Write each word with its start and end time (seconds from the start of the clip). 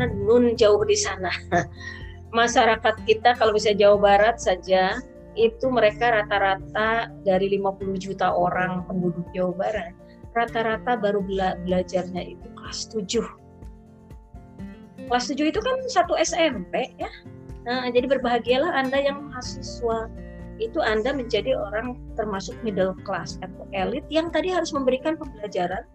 karena 0.00 0.16
nun 0.16 0.56
jauh 0.56 0.80
di 0.88 0.96
sana. 0.96 1.28
Masyarakat 2.40 3.04
kita 3.04 3.36
kalau 3.36 3.52
bisa 3.52 3.76
Jawa 3.76 4.00
Barat 4.00 4.40
saja 4.40 4.96
itu 5.36 5.68
mereka 5.68 6.08
rata-rata 6.08 7.12
dari 7.20 7.52
50 7.60 8.00
juta 8.00 8.32
orang 8.32 8.88
penduduk 8.88 9.28
Jawa 9.36 9.52
Barat 9.54 9.92
rata-rata 10.30 10.94
baru 10.98 11.22
bela 11.22 11.54
belajarnya 11.66 12.34
itu 12.34 12.46
kelas 12.54 12.90
7 12.90 13.22
kelas 15.06 15.24
7 15.30 15.50
itu 15.54 15.60
kan 15.62 15.76
satu 15.86 16.18
SMP 16.18 16.90
ya 16.98 17.10
nah, 17.66 17.86
jadi 17.90 18.06
berbahagialah 18.10 18.74
Anda 18.74 19.06
yang 19.06 19.30
mahasiswa 19.30 20.10
itu 20.58 20.78
Anda 20.82 21.14
menjadi 21.14 21.58
orang 21.58 21.98
termasuk 22.14 22.58
middle 22.66 22.94
class 23.06 23.38
atau 23.42 23.66
elit 23.70 24.06
yang 24.10 24.34
tadi 24.34 24.50
harus 24.50 24.74
memberikan 24.74 25.14
pembelajaran 25.14 25.86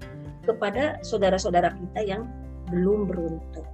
kepada 0.48 1.00
saudara-saudara 1.04 1.76
kita 1.76 2.02
yang 2.08 2.24
belum 2.71 3.06
beruntung. 3.06 3.68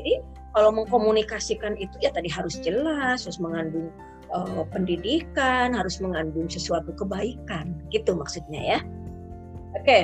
Jadi 0.00 0.24
kalau 0.56 0.72
mengkomunikasikan 0.72 1.76
itu 1.76 1.92
ya 2.00 2.08
tadi 2.10 2.32
harus 2.32 2.56
jelas, 2.64 3.28
harus 3.28 3.38
mengandung 3.38 3.92
uh, 4.32 4.64
pendidikan, 4.72 5.76
harus 5.76 6.00
mengandung 6.00 6.48
sesuatu 6.48 6.96
kebaikan, 6.96 7.76
gitu 7.92 8.16
maksudnya 8.16 8.76
ya. 8.76 8.78
Oke, 9.76 9.84
okay. 9.84 10.02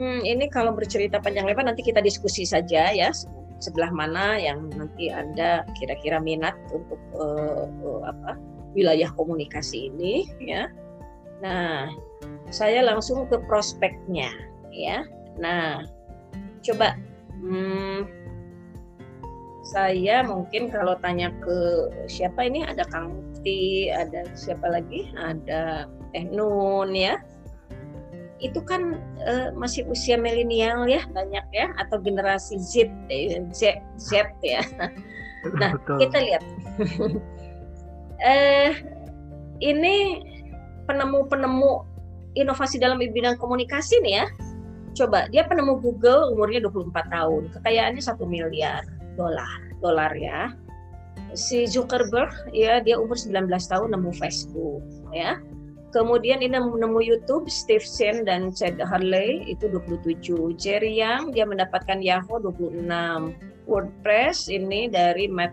hmm, 0.00 0.24
ini 0.24 0.48
kalau 0.48 0.72
bercerita 0.72 1.20
panjang 1.20 1.44
lebar 1.44 1.68
nanti 1.68 1.84
kita 1.84 2.00
diskusi 2.02 2.42
saja 2.42 2.90
ya 2.90 3.12
sebelah 3.60 3.88
mana 3.88 4.36
yang 4.36 4.68
nanti 4.76 5.08
anda 5.08 5.64
kira-kira 5.76 6.20
minat 6.20 6.52
untuk 6.72 7.00
uh, 7.16 7.64
uh, 7.64 8.00
apa 8.04 8.36
wilayah 8.76 9.08
komunikasi 9.16 9.88
ini 9.88 10.28
ya. 10.40 10.68
Nah, 11.40 11.88
saya 12.52 12.84
langsung 12.84 13.24
ke 13.28 13.40
prospeknya 13.48 14.28
ya. 14.72 15.04
Nah, 15.40 15.84
coba 16.60 16.96
hmm, 17.40 18.08
saya 19.66 20.22
mungkin 20.22 20.70
kalau 20.70 20.94
tanya 21.02 21.34
ke 21.42 21.90
siapa 22.06 22.46
ini 22.46 22.62
ada 22.62 22.86
Kang 22.86 23.10
Mufti, 23.10 23.90
ada 23.90 24.22
siapa 24.38 24.62
lagi? 24.70 25.10
Ada 25.18 25.90
Teh 26.14 26.26
Nun 26.30 26.94
ya. 26.94 27.18
Itu 28.38 28.62
kan 28.62 29.02
uh, 29.26 29.50
masih 29.58 29.82
usia 29.90 30.14
milenial 30.14 30.86
ya 30.86 31.02
banyak 31.10 31.42
ya 31.50 31.74
atau 31.82 31.98
generasi 31.98 32.62
Z 32.62 32.86
Z, 33.50 33.82
Z 33.98 34.30
ya. 34.46 34.62
Nah, 35.46 35.74
Betul. 35.78 35.98
kita 36.06 36.18
lihat. 36.22 36.42
eh 38.22 38.72
ini 39.62 40.22
penemu-penemu 40.86 41.86
inovasi 42.38 42.78
dalam 42.78 43.02
bidang 43.02 43.34
komunikasi 43.38 43.98
nih 44.02 44.14
ya. 44.22 44.26
Coba 44.94 45.26
dia 45.30 45.42
penemu 45.44 45.76
Google 45.82 46.32
umurnya 46.32 46.62
24 46.66 47.14
tahun, 47.14 47.42
kekayaannya 47.52 48.02
satu 48.02 48.24
miliar 48.24 48.95
dolar, 49.16 49.60
dolar 49.80 50.12
ya. 50.16 50.52
Si 51.32 51.64
Zuckerberg 51.68 52.32
ya 52.52 52.80
dia 52.80 52.96
umur 53.00 53.16
19 53.16 53.48
tahun 53.48 53.88
nemu 53.96 54.12
Facebook 54.16 54.84
ya. 55.12 55.40
Kemudian 55.96 56.44
ini 56.44 56.60
menemu 56.60 57.00
YouTube 57.00 57.48
Steve 57.48 57.84
Chen 57.84 58.28
dan 58.28 58.52
Chad 58.52 58.76
Harley 58.76 59.48
itu 59.48 59.64
27. 59.72 60.52
Jerry 60.60 61.00
Yang 61.00 61.32
dia 61.32 61.48
mendapatkan 61.48 62.04
Yahoo 62.04 62.36
26. 62.42 62.84
WordPress 63.66 64.46
ini 64.46 64.86
dari 64.86 65.26
Matt 65.26 65.50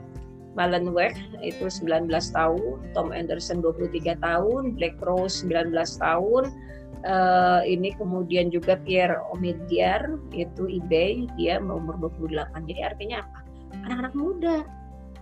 Malenweg 0.54 1.18
itu 1.42 1.66
19 1.66 2.12
tahun, 2.12 2.78
Tom 2.94 3.10
Anderson 3.10 3.66
23 3.66 4.22
tahun, 4.22 4.78
Black 4.78 5.02
Rose 5.02 5.42
19 5.42 5.74
tahun, 5.98 6.44
uh, 7.08 7.62
ini 7.66 7.94
kemudian 7.98 8.54
juga 8.54 8.78
Pierre 8.80 9.20
Omidyar 9.34 10.18
itu 10.32 10.70
eBay 10.70 11.28
dia 11.36 11.58
umur 11.60 11.98
28. 12.00 12.70
Jadi 12.70 12.82
artinya 12.86 13.18
apa? 13.26 13.40
Anak-anak 13.84 14.14
muda. 14.16 14.58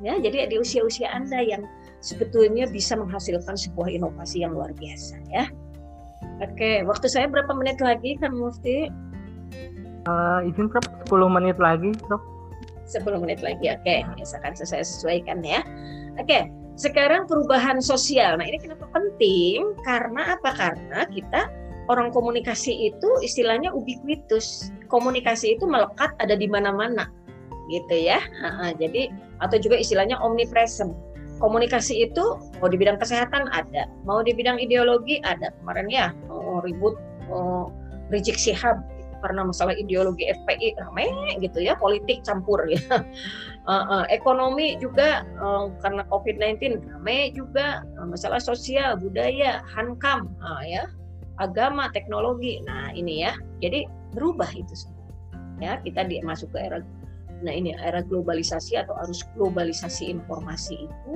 Ya, 0.02 0.18
jadi 0.18 0.50
di 0.50 0.58
usia-usia 0.58 1.14
Anda 1.14 1.46
yang 1.46 1.62
sebetulnya 2.02 2.66
bisa 2.66 2.98
menghasilkan 2.98 3.54
sebuah 3.54 3.94
inovasi 3.94 4.42
yang 4.42 4.58
luar 4.58 4.74
biasa 4.74 5.22
ya. 5.30 5.46
Oke, 6.42 6.82
waktu 6.90 7.06
saya 7.06 7.30
berapa 7.30 7.54
menit 7.54 7.78
lagi 7.78 8.18
kan 8.18 8.34
Mufti? 8.34 8.90
Uh, 10.10 10.42
izin 10.50 10.66
Prof, 10.74 10.82
10 11.06 11.38
menit 11.38 11.62
lagi 11.62 11.94
Prof. 12.10 12.22
10 12.90 13.22
menit 13.22 13.46
lagi. 13.46 13.70
Oke, 13.70 13.86
okay. 13.86 14.00
misalkan 14.18 14.58
saya 14.58 14.82
sesuaikan 14.82 15.46
ya. 15.46 15.62
Oke, 16.18 16.26
okay. 16.26 16.42
sekarang 16.82 17.30
perubahan 17.30 17.78
sosial. 17.78 18.42
Nah, 18.42 18.46
ini 18.50 18.58
kenapa 18.58 18.90
penting? 18.90 19.78
Karena 19.86 20.34
apa? 20.34 20.50
Karena 20.58 21.06
kita 21.14 21.46
orang 21.88 22.10
komunikasi 22.10 22.90
itu 22.90 23.10
istilahnya 23.22 23.70
ubiquitous. 23.70 24.74
Komunikasi 24.90 25.62
itu 25.62 25.70
melekat 25.70 26.18
ada 26.18 26.34
di 26.34 26.50
mana-mana. 26.50 27.08
Gitu 27.72 27.96
ya. 27.96 28.20
Nah, 28.44 28.76
jadi 28.76 29.08
atau 29.40 29.56
juga 29.56 29.80
istilahnya 29.80 30.20
omnipresent. 30.20 30.92
Komunikasi 31.40 32.06
itu 32.06 32.38
mau 32.62 32.70
di 32.70 32.78
bidang 32.78 33.02
kesehatan 33.02 33.50
ada, 33.50 33.90
mau 34.06 34.22
di 34.22 34.36
bidang 34.36 34.62
ideologi 34.62 35.18
ada. 35.26 35.50
Kemarin 35.64 35.88
ya 35.90 36.14
oh, 36.30 36.62
ribut 36.62 36.94
oh, 37.34 37.74
Rizik 38.14 38.38
Sihab 38.38 38.78
karena 39.22 39.46
masalah 39.46 39.78
ideologi 39.78 40.28
FPI 40.28 40.82
ramai 40.82 41.08
gitu 41.40 41.62
ya 41.62 41.78
politik 41.78 42.26
campur 42.26 42.66
ya 42.66 42.82
uh, 43.70 44.02
uh, 44.02 44.04
ekonomi 44.10 44.76
juga 44.82 45.24
uh, 45.38 45.70
karena 45.80 46.02
COVID-19 46.10 46.82
ramai 46.90 47.30
juga 47.32 47.86
uh, 48.02 48.10
masalah 48.10 48.42
sosial 48.42 48.98
budaya 48.98 49.62
hankam 49.70 50.34
uh, 50.42 50.66
ya 50.66 50.90
agama 51.38 51.88
teknologi 51.94 52.60
nah 52.66 52.90
ini 52.98 53.24
ya 53.30 53.38
jadi 53.62 53.86
berubah 54.18 54.50
itu 54.58 54.74
semua 54.74 55.08
ya 55.62 55.78
kita 55.86 56.02
masuk 56.26 56.50
ke 56.52 56.60
era 56.60 56.82
nah 57.42 57.54
ini 57.54 57.74
era 57.78 58.06
globalisasi 58.06 58.78
atau 58.78 58.94
arus 59.06 59.26
globalisasi 59.34 60.14
informasi 60.14 60.86
itu 60.86 61.16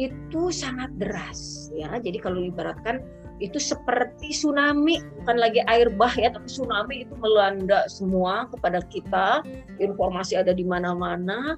itu 0.00 0.48
sangat 0.48 0.88
deras 0.96 1.68
ya. 1.76 1.92
Jadi 2.00 2.16
kalau 2.24 2.40
ibaratkan 2.40 3.04
itu 3.40 3.60
seperti 3.60 4.32
tsunami 4.32 5.00
bukan 5.20 5.36
lagi 5.36 5.60
air 5.68 5.88
bah 5.92 6.12
ya 6.12 6.32
tapi 6.32 6.48
tsunami 6.48 7.04
itu 7.04 7.12
melanda 7.16 7.84
semua 7.88 8.48
kepada 8.48 8.80
kita 8.88 9.44
informasi 9.76 10.40
ada 10.40 10.56
di 10.56 10.64
mana-mana. 10.64 11.56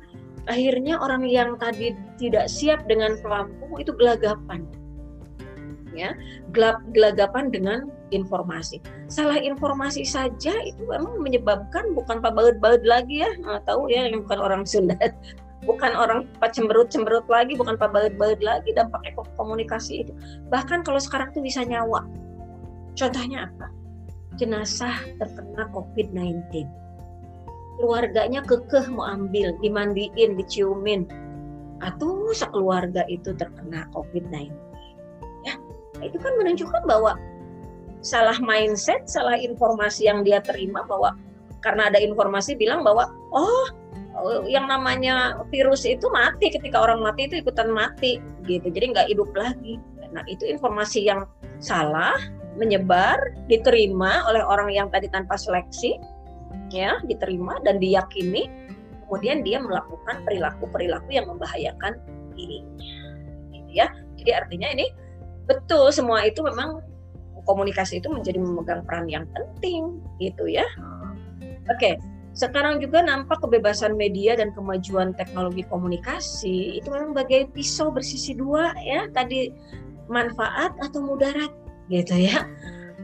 Akhirnya 0.50 0.99
orang 0.99 1.22
yang 1.22 1.54
tadi 1.54 1.94
tidak 2.19 2.50
siap 2.50 2.82
dengan 2.91 3.14
pelampung 3.22 3.78
itu 3.78 3.94
gelagapan 3.94 4.66
ya 5.94 6.10
gelap 6.56 6.80
gelagapan 6.97 7.53
dengan 7.53 7.88
informasi 8.10 8.80
salah 9.08 9.36
informasi 9.38 10.04
saja 10.04 10.53
itu 10.64 10.82
memang 10.88 11.20
menyebabkan 11.20 11.92
bukan 11.97 12.20
pak 12.20 12.32
baut-baut 12.32 12.82
lagi 12.84 13.25
ya 13.25 13.30
nah, 13.44 13.60
tahu 13.64 13.88
ya 13.92 14.08
yang 14.08 14.25
bukan 14.25 14.41
orang 14.41 14.62
Sunda 14.64 14.97
bukan 15.62 15.94
orang 15.94 16.26
cemberut-cemberut 16.42 17.26
lagi, 17.31 17.54
bukan 17.54 17.78
pabaut-baut 17.78 18.42
lagi 18.42 18.75
dampak 18.75 19.14
komunikasi 19.38 20.06
itu. 20.06 20.12
Bahkan 20.50 20.82
kalau 20.82 20.98
sekarang 20.98 21.31
tuh 21.31 21.42
bisa 21.42 21.62
nyawa. 21.62 22.02
Contohnya 22.98 23.48
apa? 23.48 23.70
Jenazah 24.36 24.94
terkena 25.16 25.70
COVID-19. 25.70 26.66
Keluarganya 27.81 28.44
kekeh 28.44 28.91
mau 28.92 29.08
ambil, 29.08 29.54
dimandiin, 29.62 30.36
diciumin. 30.36 31.08
Atau 31.82 32.31
sekeluarga 32.34 33.06
itu 33.10 33.34
terkena 33.34 33.86
COVID-19. 33.94 34.61
Itu 36.02 36.18
kan 36.18 36.34
menunjukkan 36.38 36.82
bahwa 36.84 37.16
salah 38.02 38.36
mindset, 38.42 39.06
salah 39.06 39.38
informasi 39.38 40.10
yang 40.10 40.26
dia 40.26 40.42
terima 40.42 40.82
bahwa 40.84 41.14
karena 41.62 41.88
ada 41.88 42.02
informasi 42.02 42.58
bilang 42.58 42.82
bahwa 42.82 43.06
oh 43.30 43.70
yang 44.44 44.68
namanya 44.68 45.40
virus 45.48 45.88
itu 45.88 46.04
mati 46.12 46.52
ketika 46.52 46.76
orang 46.76 47.00
mati 47.00 47.30
itu 47.30 47.40
ikutan 47.40 47.70
mati 47.72 48.18
gitu. 48.44 48.68
Jadi 48.68 48.92
nggak 48.92 49.08
hidup 49.08 49.30
lagi. 49.32 49.78
Nah 50.12 50.20
itu 50.28 50.44
informasi 50.44 51.08
yang 51.08 51.24
salah 51.62 52.19
menyebar 52.58 53.16
diterima 53.48 54.28
oleh 54.28 54.44
orang 54.44 54.69
yang 54.69 54.92
tadi 54.92 55.08
tanpa 55.08 55.40
seleksi 55.40 55.96
ya 56.69 57.00
diterima 57.08 57.56
dan 57.64 57.81
diyakini. 57.81 58.50
Kemudian 59.06 59.44
dia 59.44 59.60
melakukan 59.60 60.25
perilaku 60.25 60.64
perilaku 60.72 61.12
yang 61.12 61.28
membahayakan 61.28 62.00
dirinya 62.32 62.96
gitu 63.52 63.70
ya. 63.72 63.87
Jadi 64.16 64.31
artinya 64.32 64.69
ini 64.72 64.88
betul 65.46 65.90
semua 65.90 66.22
itu 66.26 66.40
memang 66.42 66.82
komunikasi 67.48 67.98
itu 67.98 68.06
menjadi 68.06 68.38
memegang 68.38 68.86
peran 68.86 69.10
yang 69.10 69.26
penting 69.34 69.98
gitu 70.22 70.46
ya. 70.46 70.66
Oke 71.70 71.98
sekarang 72.32 72.80
juga 72.80 73.04
nampak 73.04 73.44
kebebasan 73.44 73.92
media 73.92 74.32
dan 74.32 74.56
kemajuan 74.56 75.12
teknologi 75.12 75.68
komunikasi 75.68 76.80
itu 76.80 76.88
memang 76.88 77.12
bagai 77.12 77.52
pisau 77.52 77.92
bersisi 77.92 78.32
dua 78.32 78.72
ya. 78.80 79.04
Tadi 79.12 79.52
manfaat 80.08 80.72
atau 80.80 81.04
mudarat 81.04 81.52
gitu 81.92 82.16
ya. 82.16 82.48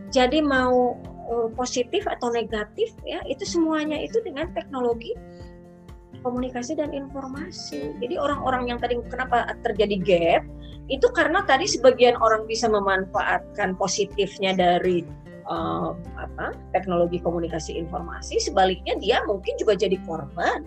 Jadi 0.09 0.41
mau 0.41 0.97
uh, 1.29 1.49
positif 1.53 2.09
atau 2.09 2.33
negatif 2.33 2.89
ya 3.05 3.21
itu 3.29 3.45
semuanya 3.45 4.01
itu 4.01 4.17
dengan 4.25 4.49
teknologi 4.57 5.13
komunikasi 6.25 6.81
dan 6.81 6.97
informasi. 6.97 7.93
Jadi 8.01 8.17
orang-orang 8.17 8.73
yang 8.73 8.79
tadi 8.81 8.97
kenapa 9.13 9.53
terjadi 9.61 9.97
gap 10.01 10.43
itu 10.89 11.05
karena 11.13 11.45
tadi 11.45 11.69
sebagian 11.69 12.17
orang 12.19 12.49
bisa 12.49 12.69
memanfaatkan 12.69 13.77
positifnya 13.77 14.57
dari 14.57 15.05
uh, 15.45 15.93
apa 16.17 16.57
teknologi 16.73 17.21
komunikasi 17.21 17.77
informasi 17.77 18.41
sebaliknya 18.41 18.97
dia 18.97 19.21
mungkin 19.29 19.57
juga 19.61 19.77
jadi 19.77 20.01
korban 20.09 20.65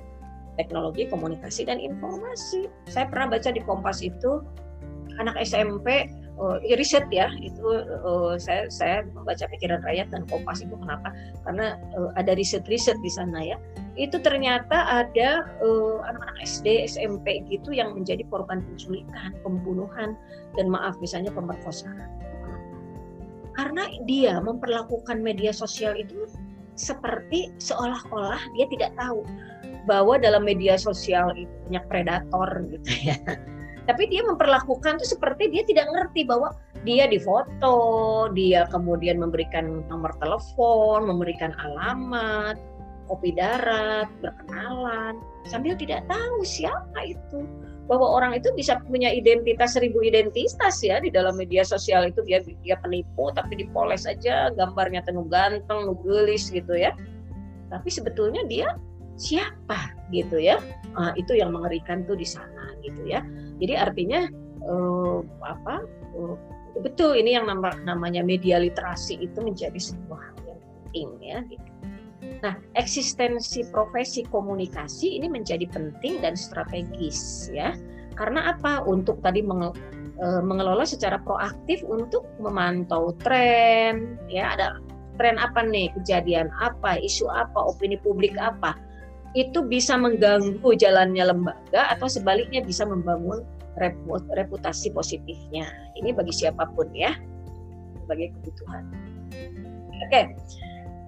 teknologi 0.59 1.07
komunikasi 1.07 1.65
dan 1.65 1.79
informasi. 1.79 2.67
Saya 2.85 3.07
pernah 3.07 3.33
baca 3.33 3.49
di 3.49 3.63
Kompas 3.63 4.03
itu 4.03 4.43
anak 5.17 5.39
SMP 5.41 6.11
uh, 6.41 6.57
riset 6.77 7.05
ya 7.11 7.29
itu 7.41 7.65
uh, 8.05 8.35
saya 8.37 8.67
saya 8.71 9.05
membaca 9.13 9.45
pikiran 9.51 9.83
rakyat 9.85 10.07
dan 10.09 10.23
kompas 10.25 10.63
itu 10.63 10.73
kenapa 10.73 11.13
karena 11.45 11.77
uh, 11.93 12.09
ada 12.17 12.33
riset-riset 12.33 12.97
di 13.03 13.11
sana 13.11 13.39
ya 13.43 13.57
itu 13.99 14.15
ternyata 14.23 14.87
ada 14.87 15.43
anak-anak 16.07 16.39
uh, 16.39 16.47
SD 16.47 16.87
SMP 16.87 17.43
gitu 17.51 17.75
yang 17.75 17.91
menjadi 17.91 18.23
korban 18.31 18.63
penculikan 18.63 19.35
pembunuhan 19.43 20.15
dan 20.55 20.71
maaf 20.71 20.95
misalnya 21.03 21.31
pemerkosaan. 21.35 22.07
Karena 23.51 23.91
dia 24.07 24.39
memperlakukan 24.39 25.19
media 25.19 25.51
sosial 25.51 25.99
itu 25.99 26.23
seperti 26.79 27.51
seolah-olah 27.59 28.39
dia 28.55 28.65
tidak 28.71 28.95
tahu 28.95 29.27
bahwa 29.85 30.15
dalam 30.15 30.47
media 30.47 30.79
sosial 30.79 31.35
itu 31.35 31.51
banyak 31.67 31.83
predator 31.91 32.49
gitu 32.71 33.11
ya. 33.11 33.17
Tapi 33.89 34.07
dia 34.07 34.21
memperlakukan 34.23 35.01
itu 35.01 35.17
seperti 35.17 35.51
dia 35.51 35.65
tidak 35.67 35.89
ngerti 35.89 36.23
bahwa 36.23 36.53
dia 36.85 37.09
difoto, 37.09 38.29
dia 38.33 38.69
kemudian 38.69 39.17
memberikan 39.17 39.83
nomor 39.89 40.13
telepon, 40.21 41.09
memberikan 41.09 41.51
alamat, 41.59 42.55
kopi 43.11 43.35
darat, 43.35 44.07
berkenalan, 44.23 45.19
sambil 45.51 45.75
tidak 45.75 46.07
tahu 46.07 46.47
siapa 46.47 46.99
itu. 47.03 47.43
Bahwa 47.91 48.07
orang 48.07 48.39
itu 48.39 48.47
bisa 48.55 48.79
punya 48.87 49.11
identitas 49.11 49.75
seribu 49.75 49.99
identitas 49.99 50.79
ya 50.79 51.03
di 51.03 51.11
dalam 51.11 51.35
media 51.35 51.67
sosial 51.67 52.07
itu 52.07 52.23
dia 52.23 52.39
dia 52.63 52.79
penipu 52.79 53.35
tapi 53.35 53.59
dipoles 53.59 54.07
aja 54.07 54.47
gambarnya 54.55 55.03
tenuh 55.03 55.27
ganteng, 55.27 55.91
nugelis 55.91 56.47
gitu 56.47 56.71
ya. 56.71 56.95
Tapi 57.67 57.91
sebetulnya 57.91 58.47
dia 58.47 58.79
siapa 59.19 59.91
gitu 60.15 60.39
ya. 60.39 60.55
Nah, 60.95 61.11
itu 61.19 61.35
yang 61.35 61.51
mengerikan 61.51 62.07
tuh 62.07 62.15
di 62.15 62.23
sana 62.23 62.71
gitu 62.79 63.03
ya. 63.03 63.19
Jadi 63.59 63.73
artinya 63.75 64.23
uh, 64.63 65.19
apa 65.43 65.83
uh, 66.15 66.35
betul 66.79 67.19
ini 67.19 67.35
yang 67.35 67.51
nama, 67.51 67.75
namanya 67.83 68.23
media 68.23 68.55
literasi 68.55 69.19
itu 69.19 69.37
menjadi 69.43 69.75
sebuah 69.75 70.21
hal 70.31 70.39
yang 70.47 70.61
penting 70.63 71.09
ya. 71.19 71.37
Gitu. 71.51 71.71
Nah 72.41 72.57
eksistensi 72.73 73.65
profesi 73.69 74.25
komunikasi 74.25 75.21
ini 75.21 75.29
menjadi 75.29 75.69
penting 75.69 76.21
dan 76.25 76.33
strategis 76.33 77.49
ya. 77.53 77.77
Karena 78.17 78.53
apa? 78.53 78.83
Untuk 78.85 79.23
tadi 79.23 79.45
menge, 79.45 79.71
uh, 80.19 80.41
mengelola 80.43 80.83
secara 80.83 81.21
proaktif 81.21 81.81
untuk 81.85 82.27
memantau 82.41 83.13
tren 83.23 84.19
ya 84.27 84.53
ada 84.57 84.67
tren 85.15 85.37
apa 85.37 85.61
nih 85.63 85.93
kejadian 86.01 86.49
apa 86.59 86.97
isu 86.97 87.29
apa 87.29 87.71
opini 87.71 87.95
publik 88.01 88.33
apa 88.41 88.73
itu 89.31 89.63
bisa 89.63 89.95
mengganggu 89.95 90.75
jalannya 90.75 91.23
lembaga 91.23 91.87
atau 91.87 92.11
sebaliknya 92.11 92.59
bisa 92.59 92.83
membangun 92.83 93.47
reputasi 94.35 94.91
positifnya. 94.91 95.71
Ini 95.95 96.11
bagi 96.11 96.35
siapa 96.35 96.67
pun 96.75 96.91
ya, 96.91 97.15
sebagai 98.03 98.35
kebutuhan. 98.35 98.83
Oke, 100.03 100.35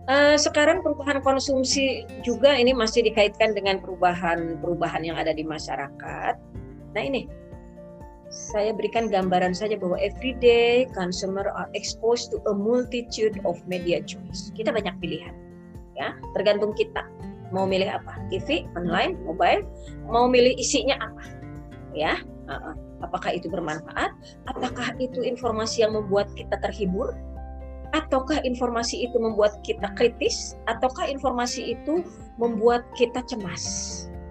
uh, 0.08 0.36
sekarang 0.40 0.82
perubahan 0.82 1.20
konsumsi 1.24 2.08
juga 2.24 2.56
ini 2.56 2.72
masih 2.72 3.06
dikaitkan 3.06 3.56
dengan 3.56 3.80
perubahan-perubahan 3.84 5.04
yang 5.04 5.18
ada 5.20 5.32
di 5.36 5.46
masyarakat. 5.46 6.36
Nah 6.94 7.04
ini, 7.04 7.28
saya 8.30 8.74
berikan 8.74 9.10
gambaran 9.10 9.54
saja 9.54 9.78
bahwa 9.78 9.98
everyday 10.02 10.90
consumer 10.94 11.50
are 11.54 11.70
exposed 11.78 12.34
to 12.34 12.42
a 12.50 12.54
multitude 12.54 13.38
of 13.46 13.60
media 13.70 14.02
choice. 14.04 14.50
Kita 14.58 14.74
banyak 14.74 14.94
pilihan, 15.04 15.34
ya, 15.98 16.18
tergantung 16.34 16.74
kita. 16.74 17.06
Mau 17.54 17.70
milih 17.70 17.86
apa? 17.86 18.18
TV 18.34 18.66
online 18.74 19.14
mobile? 19.30 19.62
Mau 20.10 20.26
milih 20.26 20.58
isinya 20.58 20.98
apa? 20.98 21.24
Ya 21.94 22.18
apakah 23.04 23.36
itu 23.36 23.52
bermanfaat? 23.52 24.12
Apakah 24.50 24.96
itu 25.00 25.24
informasi 25.24 25.84
yang 25.84 25.96
membuat 25.96 26.32
kita 26.36 26.60
terhibur 26.60 27.14
ataukah 27.94 28.42
informasi 28.42 29.06
itu 29.06 29.16
membuat 29.22 29.62
kita 29.62 29.94
kritis? 29.94 30.58
Ataukah 30.66 31.06
informasi 31.06 31.78
itu 31.78 32.02
membuat 32.42 32.84
kita 32.98 33.22
cemas? 33.30 33.64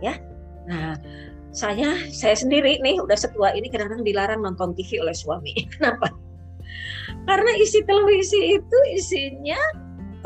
Ya. 0.03 0.19
Nah 0.67 0.99
saya 1.55 1.94
saya 2.11 2.35
sendiri 2.35 2.82
nih 2.82 2.99
udah 2.99 3.14
setua 3.14 3.55
ini 3.55 3.70
kadang-kadang 3.70 4.03
dilarang 4.03 4.41
nonton 4.43 4.75
TV 4.75 4.99
oleh 4.99 5.14
suami. 5.14 5.55
Kenapa? 5.79 6.11
Karena 7.23 7.50
isi 7.62 7.81
televisi 7.87 8.59
itu 8.59 8.79
isinya 8.99 9.59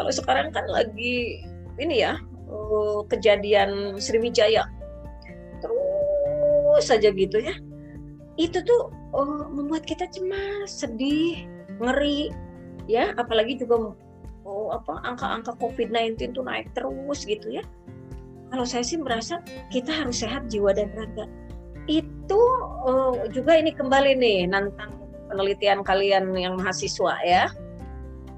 kalau 0.01 0.13
sekarang 0.13 0.49
kan 0.53 0.65
lagi 0.73 1.45
ini 1.77 2.01
ya 2.01 2.17
uh, 2.49 3.05
kejadian 3.13 4.01
Sriwijaya. 4.01 4.65
Terus 5.61 6.85
saja 6.89 7.13
gitu 7.13 7.37
ya. 7.37 7.53
Itu 8.41 8.65
tuh 8.65 8.93
uh, 9.13 9.45
membuat 9.53 9.85
kita 9.85 10.09
cemas 10.09 10.73
sedih 10.73 11.45
ngeri 11.81 12.33
ya 12.87 13.13
apalagi 13.19 13.59
juga 13.59 13.95
oh, 14.47 14.71
apa 14.75 15.03
angka-angka 15.03 15.59
COVID-19 15.59 16.35
tuh 16.35 16.47
naik 16.47 16.71
terus 16.73 17.27
gitu 17.27 17.61
ya. 17.61 17.65
Kalau 18.47 18.63
saya 18.63 18.87
sih 18.87 18.99
merasa 18.99 19.43
kita 19.75 19.91
harus 19.91 20.23
sehat 20.23 20.47
jiwa 20.47 20.71
dan 20.71 20.95
raga. 20.95 21.27
Itu 21.91 22.41
uh, 22.87 23.27
juga 23.35 23.59
ini 23.59 23.75
kembali 23.75 24.19
nih 24.19 24.47
nantang 24.47 24.95
penelitian 25.27 25.83
kalian 25.83 26.31
yang 26.39 26.55
mahasiswa 26.55 27.19
ya. 27.27 27.51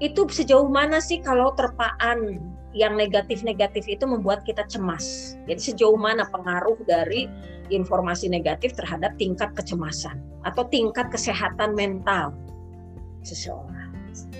Itu 0.01 0.25
sejauh 0.25 0.65
mana 0.65 0.97
sih 0.97 1.21
kalau 1.21 1.53
terpaan 1.53 2.41
yang 2.73 2.93
negatif-negatif 2.97 3.85
itu 3.89 4.05
membuat 4.05 4.45
kita 4.45 4.65
cemas. 4.69 5.37
Jadi 5.49 5.73
sejauh 5.73 5.97
mana 5.97 6.25
pengaruh 6.29 6.77
dari 6.85 7.25
informasi 7.69 8.29
negatif 8.29 8.73
terhadap 8.77 9.13
tingkat 9.17 9.53
kecemasan 9.53 10.21
atau 10.45 10.65
tingkat 10.69 11.09
kesehatan 11.13 11.77
mental 11.77 12.33
seseorang, 13.21 13.78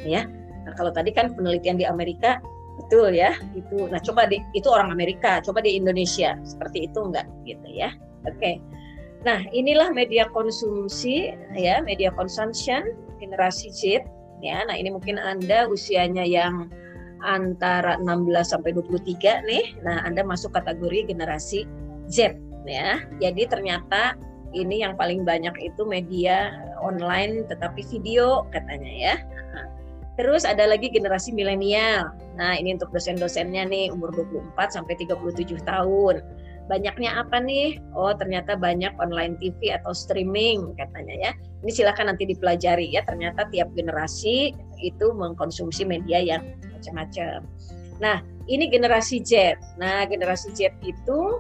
ya. 0.06 0.28
Nah, 0.68 0.74
kalau 0.76 0.92
tadi 0.94 1.10
kan 1.16 1.34
penelitian 1.34 1.80
di 1.80 1.86
Amerika 1.88 2.40
betul 2.80 3.12
ya, 3.12 3.36
itu. 3.56 3.88
Nah, 3.92 4.00
coba 4.00 4.28
di 4.28 4.40
itu 4.56 4.68
orang 4.72 4.92
Amerika, 4.92 5.44
coba 5.44 5.60
di 5.60 5.76
Indonesia 5.76 6.40
seperti 6.48 6.88
itu 6.88 7.00
enggak 7.00 7.28
gitu 7.44 7.68
ya. 7.68 7.92
Oke. 8.28 8.60
Nah, 9.28 9.44
inilah 9.52 9.92
media 9.92 10.32
konsumsi 10.32 11.36
ya, 11.52 11.84
media 11.84 12.08
consumption 12.16 12.96
generasi 13.20 13.68
Z 13.72 14.08
ya. 14.40 14.64
Nah, 14.64 14.76
ini 14.80 14.96
mungkin 14.96 15.20
Anda 15.20 15.68
usianya 15.68 16.24
yang 16.24 16.72
antara 17.20 18.00
16 18.00 18.56
sampai 18.56 18.72
23 18.72 19.44
nih. 19.44 19.76
Nah, 19.84 20.08
Anda 20.08 20.24
masuk 20.24 20.56
kategori 20.56 21.12
generasi 21.12 21.68
Z 22.08 22.40
ya. 22.64 23.04
Jadi 23.20 23.44
ternyata 23.52 24.16
ini 24.56 24.82
yang 24.82 24.96
paling 24.96 25.28
banyak 25.28 25.54
itu 25.62 25.84
media 25.84 26.56
online 26.80 27.44
tetapi 27.52 27.84
video 27.92 28.48
katanya 28.56 28.92
ya. 28.96 29.16
Terus 30.20 30.44
ada 30.44 30.68
lagi 30.68 30.92
generasi 30.92 31.32
milenial. 31.32 32.12
Nah, 32.36 32.60
ini 32.60 32.76
untuk 32.76 32.92
dosen-dosennya 32.92 33.72
nih 33.72 33.88
umur 33.96 34.12
24 34.12 34.76
sampai 34.76 35.00
37 35.00 35.64
tahun. 35.64 36.20
Banyaknya 36.68 37.24
apa 37.24 37.40
nih? 37.40 37.80
Oh, 37.96 38.12
ternyata 38.12 38.60
banyak 38.60 38.92
online 39.00 39.40
TV 39.40 39.72
atau 39.72 39.96
streaming 39.96 40.76
katanya 40.76 41.16
ya. 41.16 41.32
Ini 41.64 41.72
silakan 41.72 42.12
nanti 42.12 42.28
dipelajari 42.28 42.92
ya. 42.92 43.08
Ternyata 43.08 43.48
tiap 43.48 43.72
generasi 43.80 44.52
itu 44.84 45.08
mengkonsumsi 45.16 45.88
media 45.88 46.20
yang 46.20 46.44
macam-macam. 46.68 47.48
Nah, 48.04 48.20
ini 48.52 48.68
generasi 48.68 49.24
Z. 49.24 49.56
Nah, 49.80 50.04
generasi 50.04 50.52
Z 50.52 50.76
itu 50.84 51.40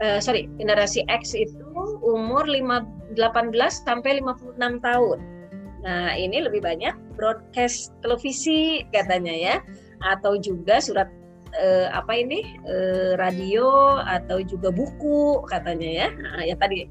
uh, 0.00 0.18
sorry, 0.24 0.48
generasi 0.56 1.04
X 1.12 1.36
itu 1.36 2.00
umur 2.00 2.48
5, 2.48 3.16
18 3.20 3.52
sampai 3.84 4.24
56 4.24 4.80
tahun. 4.80 5.35
Nah, 5.84 6.16
ini 6.16 6.44
lebih 6.44 6.64
banyak 6.64 6.94
broadcast 7.16 7.92
televisi 8.00 8.84
katanya 8.92 9.32
ya 9.32 9.56
atau 10.04 10.36
juga 10.36 10.80
surat 10.80 11.08
uh, 11.56 11.88
apa 11.92 12.12
ini 12.16 12.60
uh, 12.68 13.16
radio 13.16 13.98
atau 14.04 14.40
juga 14.44 14.72
buku 14.72 15.44
katanya 15.48 16.06
ya. 16.06 16.08
Nah, 16.12 16.40
ya 16.44 16.54
tadi 16.56 16.88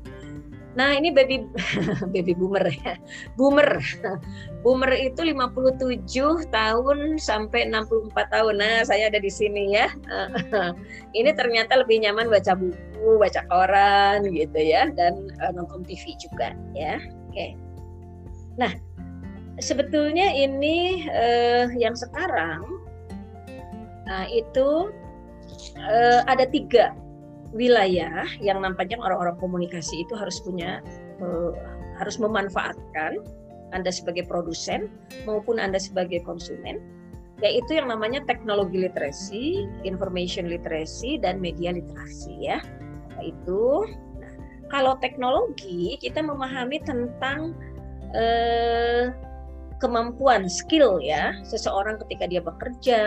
Nah, 0.75 0.91
ini 0.91 1.07
baby 1.09 1.47
baby 2.13 2.35
boomer 2.35 2.67
ya. 2.67 2.99
Boomer. 3.39 3.79
Boomer 4.65 4.91
itu 4.97 5.21
57 5.21 6.09
tahun 6.49 7.21
sampai 7.21 7.69
64 7.71 8.33
tahun. 8.33 8.55
Nah, 8.59 8.83
saya 8.83 9.07
ada 9.07 9.21
di 9.21 9.31
sini 9.31 9.71
ya. 9.77 9.87
ini 11.19 11.31
ternyata 11.31 11.79
lebih 11.79 12.03
nyaman 12.03 12.27
baca 12.27 12.59
buku, 12.59 13.09
baca 13.21 13.41
koran 13.47 14.27
gitu 14.35 14.59
ya 14.59 14.91
dan 14.91 15.31
uh, 15.39 15.55
nonton 15.55 15.87
TV 15.87 16.17
juga 16.19 16.51
ya. 16.75 16.99
Oke. 17.31 17.64
Nah, 18.55 18.71
sebetulnya 19.59 20.31
ini 20.35 21.07
uh, 21.07 21.71
yang 21.75 21.95
sekarang 21.95 22.63
nah 24.05 24.29
itu 24.29 24.93
uh, 25.81 26.21
ada 26.29 26.45
tiga 26.45 26.93
wilayah 27.55 28.27
yang 28.37 28.61
nampaknya 28.61 29.01
orang-orang 29.01 29.33
komunikasi 29.41 30.05
itu 30.05 30.13
harus 30.13 30.37
punya 30.45 30.83
uh, 31.23 31.55
harus 31.97 32.21
memanfaatkan 32.21 33.23
Anda 33.73 33.89
sebagai 33.89 34.29
produsen 34.29 34.93
maupun 35.25 35.57
Anda 35.57 35.81
sebagai 35.81 36.21
konsumen 36.21 36.83
yaitu 37.43 37.75
yang 37.75 37.91
namanya 37.91 38.23
teknologi 38.23 38.79
literasi, 38.79 39.67
information 39.83 40.47
literacy 40.47 41.19
dan 41.19 41.35
media 41.43 41.75
literasi 41.75 42.31
ya. 42.39 42.63
Itu 43.19 43.83
nah, 44.23 44.33
kalau 44.71 44.95
teknologi 45.03 45.99
kita 45.99 46.23
memahami 46.23 46.79
tentang 46.87 47.51
eh, 48.13 49.09
kemampuan 49.83 50.47
skill 50.47 51.03
ya 51.03 51.35
seseorang 51.43 51.99
ketika 52.07 52.25
dia 52.31 52.41
bekerja, 52.41 53.01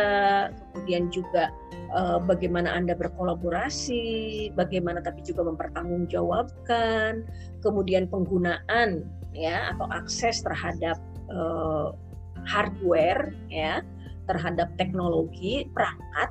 kemudian 0.53 1.09
juga 1.09 1.49
uh, 1.97 2.21
bagaimana 2.21 2.77
Anda 2.77 2.93
berkolaborasi, 2.95 4.53
bagaimana 4.53 5.01
tapi 5.01 5.25
juga 5.25 5.49
mempertanggungjawabkan, 5.49 7.25
kemudian 7.65 8.05
penggunaan 8.07 9.09
ya 9.33 9.73
atau 9.75 9.89
akses 9.91 10.45
terhadap 10.45 11.01
uh, 11.33 11.97
hardware 12.45 13.33
ya, 13.49 13.81
terhadap 14.29 14.69
teknologi 14.77 15.67
perangkat 15.73 16.31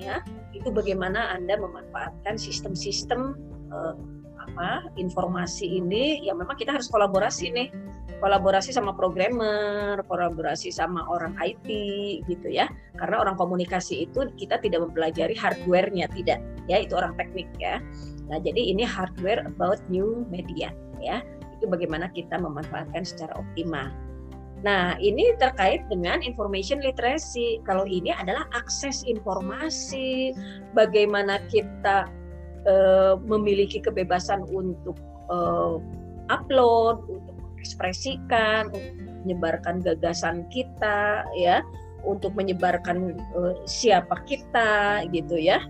ya, 0.00 0.24
itu 0.56 0.72
bagaimana 0.72 1.36
Anda 1.36 1.60
memanfaatkan 1.60 2.40
sistem-sistem 2.40 3.36
uh, 3.68 3.94
apa 4.44 4.88
informasi 4.96 5.80
ini. 5.80 6.24
Ya 6.24 6.32
memang 6.32 6.56
kita 6.56 6.72
harus 6.72 6.88
kolaborasi 6.88 7.52
nih 7.52 7.68
kolaborasi 8.24 8.72
sama 8.72 8.96
programmer, 8.96 10.00
kolaborasi 10.08 10.72
sama 10.72 11.04
orang 11.12 11.36
IT 11.44 11.68
gitu 12.24 12.48
ya. 12.48 12.72
Karena 12.96 13.20
orang 13.20 13.36
komunikasi 13.36 14.08
itu 14.08 14.32
kita 14.40 14.56
tidak 14.64 14.88
mempelajari 14.88 15.36
hardware-nya 15.36 16.08
tidak, 16.16 16.40
ya 16.64 16.80
itu 16.80 16.96
orang 16.96 17.12
teknik 17.20 17.52
ya. 17.60 17.84
Nah, 18.32 18.40
jadi 18.40 18.72
ini 18.72 18.80
hardware 18.80 19.44
about 19.44 19.84
new 19.92 20.24
media 20.32 20.72
ya. 21.04 21.20
Itu 21.60 21.68
bagaimana 21.68 22.08
kita 22.16 22.40
memanfaatkan 22.40 23.04
secara 23.04 23.36
optimal. 23.36 23.92
Nah, 24.64 24.96
ini 24.96 25.36
terkait 25.36 25.84
dengan 25.92 26.24
information 26.24 26.80
literacy. 26.80 27.60
Kalau 27.68 27.84
ini 27.84 28.08
adalah 28.08 28.48
akses 28.56 29.04
informasi, 29.04 30.32
bagaimana 30.72 31.44
kita 31.52 32.08
uh, 32.64 33.20
memiliki 33.20 33.84
kebebasan 33.84 34.48
untuk 34.48 34.96
uh, 35.28 35.76
upload, 36.32 37.04
mengekspresikan, 37.64 38.68
menyebarkan 39.24 39.80
gagasan 39.80 40.44
kita 40.52 41.24
ya, 41.32 41.64
untuk 42.04 42.36
menyebarkan 42.36 43.16
uh, 43.32 43.56
siapa 43.64 44.20
kita 44.28 45.00
gitu 45.08 45.40
ya. 45.40 45.64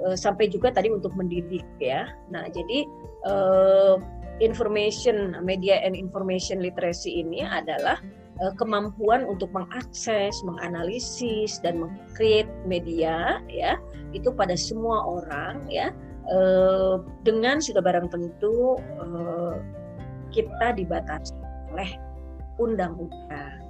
Uh, 0.00 0.16
sampai 0.16 0.48
juga 0.48 0.72
tadi 0.72 0.88
untuk 0.88 1.12
mendidik 1.12 1.68
ya. 1.76 2.08
Nah, 2.32 2.48
jadi 2.48 2.88
uh, 3.28 4.00
information 4.40 5.36
media 5.44 5.76
and 5.84 5.92
information 5.92 6.64
literacy 6.64 7.20
ini 7.20 7.44
adalah 7.44 8.00
uh, 8.40 8.56
kemampuan 8.56 9.28
untuk 9.28 9.52
mengakses, 9.52 10.32
menganalisis 10.40 11.60
dan 11.60 11.84
mengcreate 11.84 12.48
media 12.64 13.44
ya 13.52 13.76
itu 14.16 14.32
pada 14.32 14.56
semua 14.56 15.04
orang 15.04 15.68
ya 15.68 15.92
dengan 17.26 17.58
sudah 17.58 17.82
barang 17.82 18.06
tentu 18.06 18.78
kita 20.30 20.74
dibatasi 20.74 21.34
oleh 21.74 21.90
undang-undang 22.58 23.62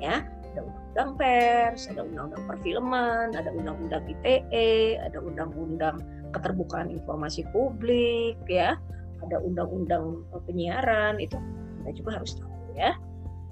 ya 0.00 0.20
ada 0.56 0.64
undang-undang 0.64 1.10
pers, 1.20 1.84
ada 1.92 2.00
undang-undang 2.00 2.44
perfilman, 2.48 3.26
ada 3.36 3.50
undang-undang 3.52 4.02
ITE, 4.08 4.96
ada 5.04 5.18
undang-undang 5.20 6.00
keterbukaan 6.32 6.88
informasi 6.88 7.44
publik 7.52 8.40
ya, 8.48 8.80
ada 9.20 9.36
undang-undang 9.44 10.24
penyiaran 10.48 11.20
itu 11.20 11.36
kita 11.84 11.90
juga 12.00 12.10
harus 12.16 12.40
tahu 12.40 12.72
ya. 12.72 12.96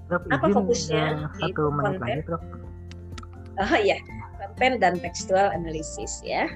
Prof, 0.09 0.25
Apa 0.33 0.49
izin, 0.49 0.56
fokusnya? 0.56 1.04
uh, 1.12 1.28
satu 1.40 1.62
menit 1.73 1.85
konten. 2.00 2.00
lagi, 2.00 2.21
Prof. 2.25 2.42
Oh 3.61 3.78
ya, 3.85 3.97
konten 4.40 4.73
dan 4.80 4.94
tekstual 5.04 5.52
analisis 5.52 6.25
ya. 6.25 6.49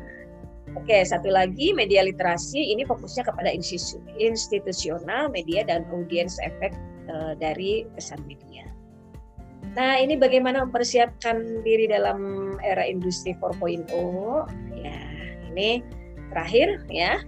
Oke, 0.76 1.00
satu 1.04 1.32
lagi 1.32 1.72
media 1.72 2.04
literasi 2.04 2.60
ini 2.74 2.84
fokusnya 2.84 3.24
kepada 3.24 3.48
institu- 3.48 4.04
institusional 4.20 5.32
media 5.32 5.64
dan 5.64 5.88
audiens 5.88 6.36
efek 6.44 6.76
eh, 7.08 7.32
dari 7.40 7.88
pesan 7.96 8.20
media. 8.28 8.68
Nah, 9.78 9.94
ini 10.00 10.18
bagaimana 10.18 10.66
mempersiapkan 10.66 11.62
diri 11.62 11.86
dalam 11.86 12.56
era 12.66 12.82
industri 12.82 13.36
4.0? 13.38 13.86
Ya, 14.74 14.98
ini 15.54 15.80
terakhir 16.34 16.82
ya. 16.90 17.22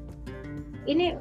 Ini 0.88 1.14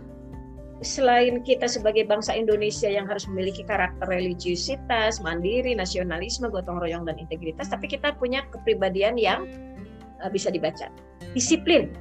selain 0.79 1.43
kita 1.43 1.67
sebagai 1.67 2.07
bangsa 2.07 2.31
Indonesia 2.31 2.87
yang 2.87 3.03
harus 3.05 3.27
memiliki 3.27 3.67
karakter 3.67 4.07
religiusitas, 4.07 5.19
mandiri, 5.19 5.75
nasionalisme, 5.75 6.47
gotong 6.47 6.79
royong 6.79 7.03
dan 7.03 7.19
integritas, 7.19 7.67
tapi 7.67 7.91
kita 7.91 8.15
punya 8.15 8.47
kepribadian 8.49 9.19
yang 9.19 9.45
eh, 10.23 10.29
bisa 10.31 10.49
dibaca. 10.49 10.87
Disiplin, 11.35 11.93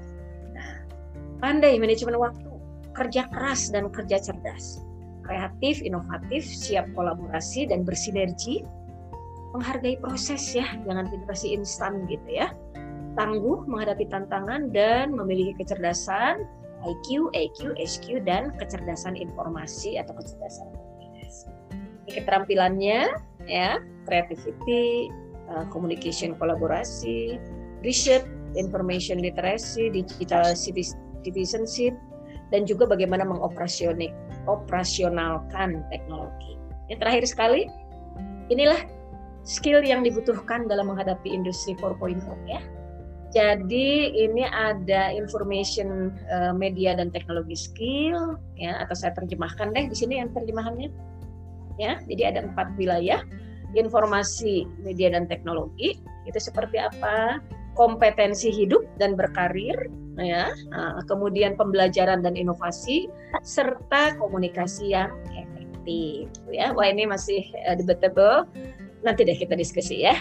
pandai 1.39 1.79
manajemen 1.79 2.19
waktu, 2.19 2.51
kerja 2.95 3.31
keras 3.31 3.71
dan 3.71 3.91
kerja 3.95 4.19
cerdas, 4.19 4.83
kreatif, 5.23 5.79
inovatif, 5.83 6.43
siap 6.43 6.91
kolaborasi 6.99 7.71
dan 7.71 7.87
bersinergi, 7.87 8.67
menghargai 9.55 9.97
proses 10.03 10.43
ya, 10.53 10.67
jangan 10.85 11.09
generasi 11.09 11.55
instan 11.55 12.05
gitu 12.11 12.29
ya, 12.29 12.51
tangguh 13.15 13.65
menghadapi 13.67 14.07
tantangan 14.11 14.71
dan 14.75 15.15
memiliki 15.15 15.63
kecerdasan, 15.63 16.47
IQ, 16.87 17.35
EQ, 17.35 17.75
SQ 17.75 18.23
dan 18.23 18.55
kecerdasan 18.55 19.19
informasi 19.19 19.99
atau 19.99 20.15
kecerdasan 20.15 20.71
komunikasi. 20.71 21.51
Ini 22.07 22.11
keterampilannya 22.23 23.01
ya, 23.51 23.83
creativity, 24.07 25.11
uh, 25.51 25.67
communication 25.75 26.39
kolaborasi, 26.39 27.43
research, 27.83 28.27
information 28.55 29.19
literacy, 29.21 29.91
digital 29.91 30.55
citizenship, 31.29 31.93
dan 32.49 32.65
juga 32.65 32.89
bagaimana 32.89 33.29
mengoperasionik 33.29 34.13
operasionalkan 34.49 35.85
teknologi. 35.93 36.57
Yang 36.89 36.99
terakhir 37.05 37.25
sekali, 37.29 37.63
inilah 38.49 38.81
skill 39.45 39.85
yang 39.85 40.01
dibutuhkan 40.01 40.69
dalam 40.69 40.89
menghadapi 40.89 41.29
industri 41.29 41.77
4.0 41.77 42.25
ya. 42.49 42.61
Jadi 43.29 44.17
ini 44.17 44.49
ada 44.49 45.13
information 45.13 46.17
uh, 46.33 46.57
media 46.57 46.97
dan 46.97 47.13
teknologi 47.13 47.53
skill 47.53 48.41
ya 48.57 48.81
atau 48.81 48.97
saya 48.97 49.13
terjemahkan 49.13 49.69
deh 49.77 49.85
di 49.93 49.97
sini 49.97 50.25
yang 50.25 50.33
terjemahannya 50.33 50.89
ya. 51.77 52.01
Jadi 52.09 52.23
ada 52.25 52.49
empat 52.49 52.73
wilayah 52.81 53.21
informasi 53.77 54.65
media 54.81 55.13
dan 55.13 55.29
teknologi 55.29 56.01
itu 56.25 56.41
seperti 56.41 56.81
apa 56.81 57.45
kompetensi 57.77 58.49
hidup 58.49 58.81
dan 58.97 59.13
berkarir 59.13 59.77
ya. 60.19 60.51
Nah, 60.75 61.01
kemudian 61.07 61.55
pembelajaran 61.55 62.21
dan 62.27 62.35
inovasi 62.35 63.07
serta 63.47 64.19
komunikasi 64.19 64.93
yang 64.93 65.15
efektif 65.33 66.29
ya. 66.51 66.75
Wah 66.75 66.91
ini 66.91 67.07
masih 67.09 67.47
uh, 67.65 67.79
debatable. 67.79 68.45
Nanti 69.07 69.23
deh 69.25 69.39
kita 69.39 69.55
diskusi 69.55 70.03
ya. 70.03 70.19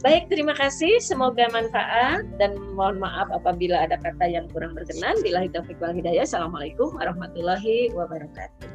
Baik 0.00 0.30
terima 0.30 0.54
kasih. 0.54 1.02
Semoga 1.02 1.50
manfaat. 1.50 2.22
Dan 2.38 2.56
mohon 2.78 3.02
maaf 3.02 3.26
apabila 3.34 3.84
ada 3.84 3.98
kata 3.98 4.24
yang 4.30 4.46
kurang 4.54 4.78
berkenan. 4.78 5.18
Bila 5.20 5.44
taufiq 5.50 5.76
wal 5.82 5.92
hidayah. 5.92 6.22
Assalamualaikum 6.22 6.94
warahmatullahi 6.94 7.90
wabarakatuh. 7.92 8.70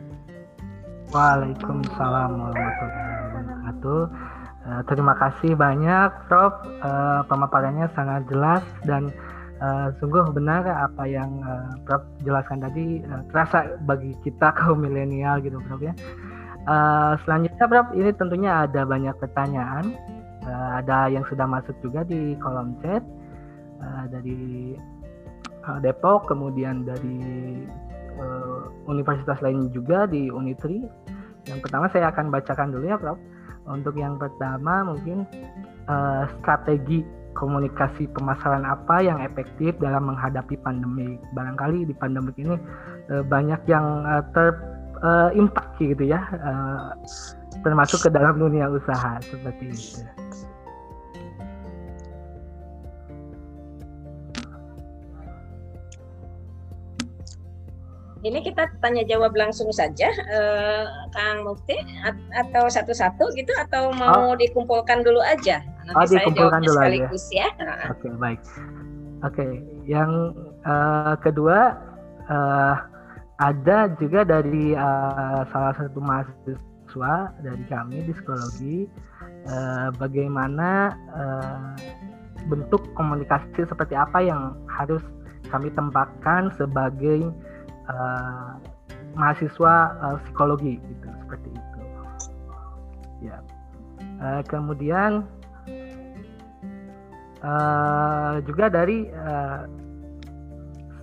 Waalaikumsalam 1.15 2.31
warahmatullahi 2.39 3.27
wabarakatuh. 3.33 4.01
Uh, 4.61 4.81
terima 4.85 5.17
kasih 5.17 5.57
banyak, 5.57 6.09
Prof. 6.29 6.53
Pemaparannya 7.25 7.89
sangat 7.97 8.29
jelas 8.29 8.61
dan 8.85 9.09
uh, 9.61 9.87
sungguh 10.01 10.33
benar 10.33 10.65
apa 10.65 11.05
yang 11.05 11.29
uh, 11.45 11.71
Prof 11.85 12.03
jelaskan 12.25 12.65
tadi 12.65 13.05
uh, 13.05 13.23
terasa 13.29 13.77
bagi 13.85 14.17
kita 14.25 14.51
kaum 14.57 14.81
milenial 14.81 15.39
gitu, 15.39 15.61
Prof 15.69 15.79
ya. 15.79 15.93
Uh, 16.65 17.13
selanjutnya, 17.23 17.65
Prof, 17.69 17.87
ini 17.93 18.09
tentunya 18.17 18.51
ada 18.65 18.81
banyak 18.83 19.15
pertanyaan. 19.21 19.95
Uh, 20.41 20.81
ada 20.81 21.05
yang 21.05 21.21
sudah 21.29 21.45
masuk 21.45 21.77
juga 21.85 22.01
di 22.01 22.33
kolom 22.41 22.73
chat 22.81 23.05
uh, 23.77 24.05
dari 24.09 24.73
uh, 25.69 25.77
Depok, 25.85 26.25
kemudian 26.25 26.81
dari 26.81 27.21
uh, 28.17 28.65
universitas 28.89 29.37
lain 29.45 29.69
juga 29.69 30.09
di 30.09 30.33
Unitri. 30.33 30.81
Yang 31.45 31.59
pertama 31.65 31.89
saya 31.89 32.09
akan 32.09 32.33
bacakan 32.33 32.73
dulu 32.73 32.85
ya, 32.89 32.97
Prof. 32.97 33.17
Untuk 33.69 33.93
yang 33.93 34.17
pertama 34.17 34.81
mungkin 34.81 35.21
uh, 35.85 36.25
strategi 36.41 37.05
komunikasi 37.33 38.07
pemasaran 38.11 38.67
apa 38.67 39.01
yang 39.01 39.19
efektif 39.23 39.75
dalam 39.79 40.11
menghadapi 40.11 40.55
pandemi. 40.61 41.15
Barangkali 41.33 41.87
di 41.87 41.93
pandemi 41.95 42.31
ini 42.37 42.55
uh, 43.11 43.23
banyak 43.25 43.61
yang 43.67 44.03
uh, 44.03 44.23
ter 44.35 44.57
uh, 45.01 45.29
impact 45.33 45.79
gitu 45.81 46.11
ya, 46.11 46.21
uh, 46.41 46.93
termasuk 47.65 48.05
ke 48.05 48.09
dalam 48.11 48.37
dunia 48.37 48.69
usaha 48.69 49.19
seperti 49.23 49.65
itu. 49.71 50.01
Ini 58.21 58.39
kita 58.45 58.69
tanya 58.85 59.01
jawab 59.01 59.33
langsung 59.33 59.73
saja, 59.73 60.13
eh, 60.13 60.85
Kang 61.09 61.41
Mufti, 61.41 61.73
atau 62.37 62.69
satu-satu 62.69 63.33
gitu, 63.33 63.49
atau 63.57 63.89
mau 63.97 64.31
oh. 64.31 64.37
dikumpulkan 64.37 65.01
dulu 65.01 65.17
aja 65.25 65.65
nanti 65.93 66.15
oh, 66.15 66.19
saya 66.19 66.27
jawabnya 66.31 66.67
dulu 66.67 66.77
sekaligus 66.77 67.25
ya. 67.33 67.47
ya. 67.57 67.73
Oke, 67.91 68.07
okay, 68.07 68.11
baik. 68.17 68.39
Oke, 68.41 69.35
okay. 69.37 69.51
yang 69.85 70.11
uh, 70.65 71.13
kedua 71.21 71.77
uh, 72.29 72.75
ada 73.41 73.77
juga 73.97 74.25
dari 74.25 74.73
uh, 74.77 75.41
salah 75.49 75.73
satu 75.77 75.99
mahasiswa 76.01 77.13
dari 77.41 77.63
kami 77.69 78.05
di 78.05 78.11
psikologi 78.13 78.77
uh, 79.49 79.89
bagaimana 79.97 80.93
uh, 81.13 81.73
bentuk 82.49 82.81
komunikasi 82.97 83.65
seperti 83.65 83.93
apa 83.93 84.21
yang 84.21 84.57
harus 84.65 85.01
kami 85.53 85.69
tempatkan 85.73 86.49
sebagai 86.57 87.29
uh, 87.89 88.59
mahasiswa 89.15 89.73
uh, 90.01 90.17
psikologi 90.25 90.77
gitu 90.77 91.07
seperti 91.25 91.49
itu. 91.53 91.79
Ya. 93.21 93.37
Uh, 94.21 94.41
kemudian 94.49 95.25
uh, 97.41 98.41
juga 98.45 98.69
dari 98.69 99.09
uh, 99.13 99.65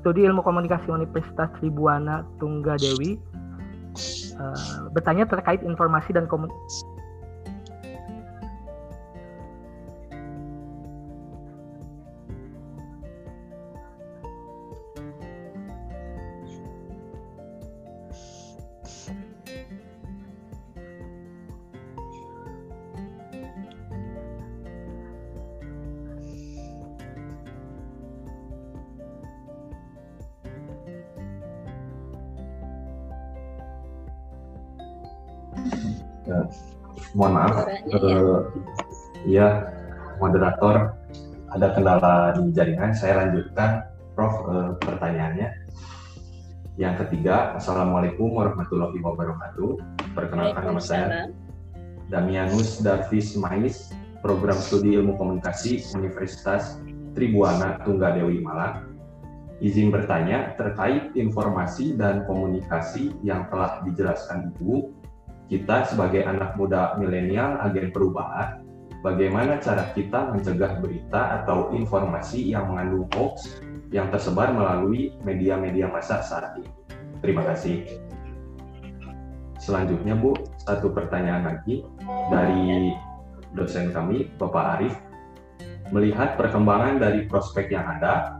studi 0.02 0.26
ilmu 0.26 0.42
komunikasi 0.42 0.86
Universitas 0.90 1.50
Tribuana 1.58 2.22
Tunggadewi 2.38 3.18
uh, 4.38 4.86
bertanya 4.94 5.26
terkait 5.26 5.62
informasi 5.62 6.14
dan 6.14 6.30
komunikasi 6.30 6.97
uh, 37.94 38.48
ya 39.24 39.72
moderator 40.20 40.92
ada 41.48 41.66
kendala 41.72 42.36
di 42.36 42.52
jaringan 42.52 42.92
saya 42.92 43.24
lanjutkan 43.24 43.88
Prof 44.12 44.34
uh, 44.50 44.74
pertanyaannya. 44.82 45.70
Yang 46.78 46.94
ketiga 47.06 47.58
Assalamualaikum 47.58 48.30
warahmatullahi 48.34 48.98
wabarakatuh. 49.02 49.70
Perkenalkan 50.14 50.62
nama 50.62 50.82
saya 50.82 51.06
Damianus 52.06 52.78
Davis 52.82 53.34
Mais 53.34 53.90
program 54.22 54.58
studi 54.58 54.94
ilmu 54.94 55.18
komunikasi 55.18 55.82
Universitas 55.98 56.78
Tribuana 57.14 57.82
Tunggadewi 57.82 58.42
Malang. 58.42 58.94
Izin 59.58 59.90
bertanya 59.90 60.54
terkait 60.54 61.10
informasi 61.18 61.98
dan 61.98 62.22
komunikasi 62.30 63.10
yang 63.26 63.50
telah 63.50 63.82
dijelaskan 63.82 64.54
Ibu 64.54 64.97
kita 65.48 65.88
sebagai 65.88 66.28
anak 66.28 66.54
muda 66.60 66.94
milenial 67.00 67.56
agen 67.64 67.88
perubahan, 67.88 68.60
bagaimana 69.00 69.56
cara 69.58 69.88
kita 69.96 70.28
mencegah 70.36 70.76
berita 70.78 71.42
atau 71.42 71.72
informasi 71.72 72.52
yang 72.52 72.68
mengandung 72.68 73.08
hoax 73.16 73.64
yang 73.88 74.12
tersebar 74.12 74.52
melalui 74.52 75.16
media-media 75.24 75.88
massa 75.88 76.20
saat 76.20 76.60
ini. 76.60 76.68
Terima 77.24 77.42
kasih. 77.48 77.88
Selanjutnya 79.58 80.14
Bu, 80.14 80.36
satu 80.62 80.92
pertanyaan 80.92 81.56
lagi 81.56 81.82
dari 82.30 82.94
dosen 83.56 83.90
kami, 83.90 84.28
Bapak 84.36 84.64
Arif. 84.78 84.94
Melihat 85.88 86.36
perkembangan 86.36 87.00
dari 87.00 87.24
prospek 87.24 87.72
yang 87.72 87.88
ada, 87.88 88.37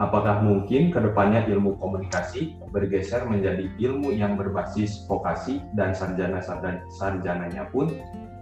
apakah 0.00 0.40
mungkin 0.40 0.88
ke 0.88 0.98
depannya 0.98 1.44
ilmu 1.44 1.76
komunikasi 1.76 2.56
bergeser 2.72 3.28
menjadi 3.28 3.68
ilmu 3.76 4.16
yang 4.16 4.40
berbasis 4.40 5.04
vokasi 5.04 5.60
dan 5.76 5.92
sarjana 5.92 6.40
sarjananya 6.88 7.68
pun 7.68 7.92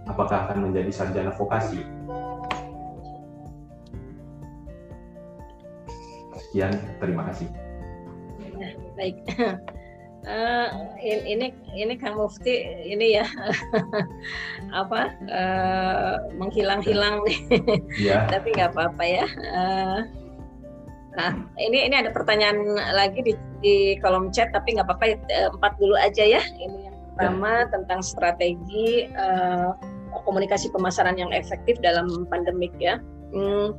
apakah 0.07 0.47
akan 0.47 0.71
menjadi 0.71 0.89
sarjana 0.89 1.35
vokasi? 1.35 1.83
Sekian, 6.49 6.73
terima 7.03 7.27
kasih. 7.29 7.51
Nah, 8.55 8.73
baik. 8.95 9.17
Uh, 10.19 10.67
ini 10.99 11.55
ini 11.71 11.95
Kang 11.95 12.19
Mufti 12.19 12.51
ini 12.83 13.15
ya 13.15 13.23
apa 14.83 15.15
uh, 15.31 16.27
menghilang-hilang 16.35 17.23
nih. 17.23 17.39
Ya. 17.95 18.27
Tapi 18.35 18.51
nggak 18.51 18.75
apa-apa 18.75 19.03
ya. 19.07 19.25
Uh, 19.47 20.03
Nah, 21.19 21.35
ini 21.59 21.91
ini 21.91 21.95
ada 21.99 22.15
pertanyaan 22.15 22.79
lagi 22.95 23.19
di, 23.19 23.33
di 23.59 23.99
kolom 23.99 24.31
chat, 24.31 24.55
tapi 24.55 24.79
nggak 24.79 24.87
apa-apa 24.87 25.19
eh, 25.27 25.51
empat 25.51 25.75
dulu 25.75 25.99
aja 25.99 26.23
ya. 26.23 26.39
Ini 26.39 26.87
yang 26.87 26.95
pertama 27.11 27.67
ya. 27.67 27.69
tentang 27.75 27.99
strategi 27.99 29.11
uh, 29.19 29.75
komunikasi 30.23 30.71
pemasaran 30.71 31.19
yang 31.19 31.35
efektif 31.35 31.75
dalam 31.83 32.23
pandemik 32.31 32.71
ya. 32.79 33.03
Hmm, 33.35 33.75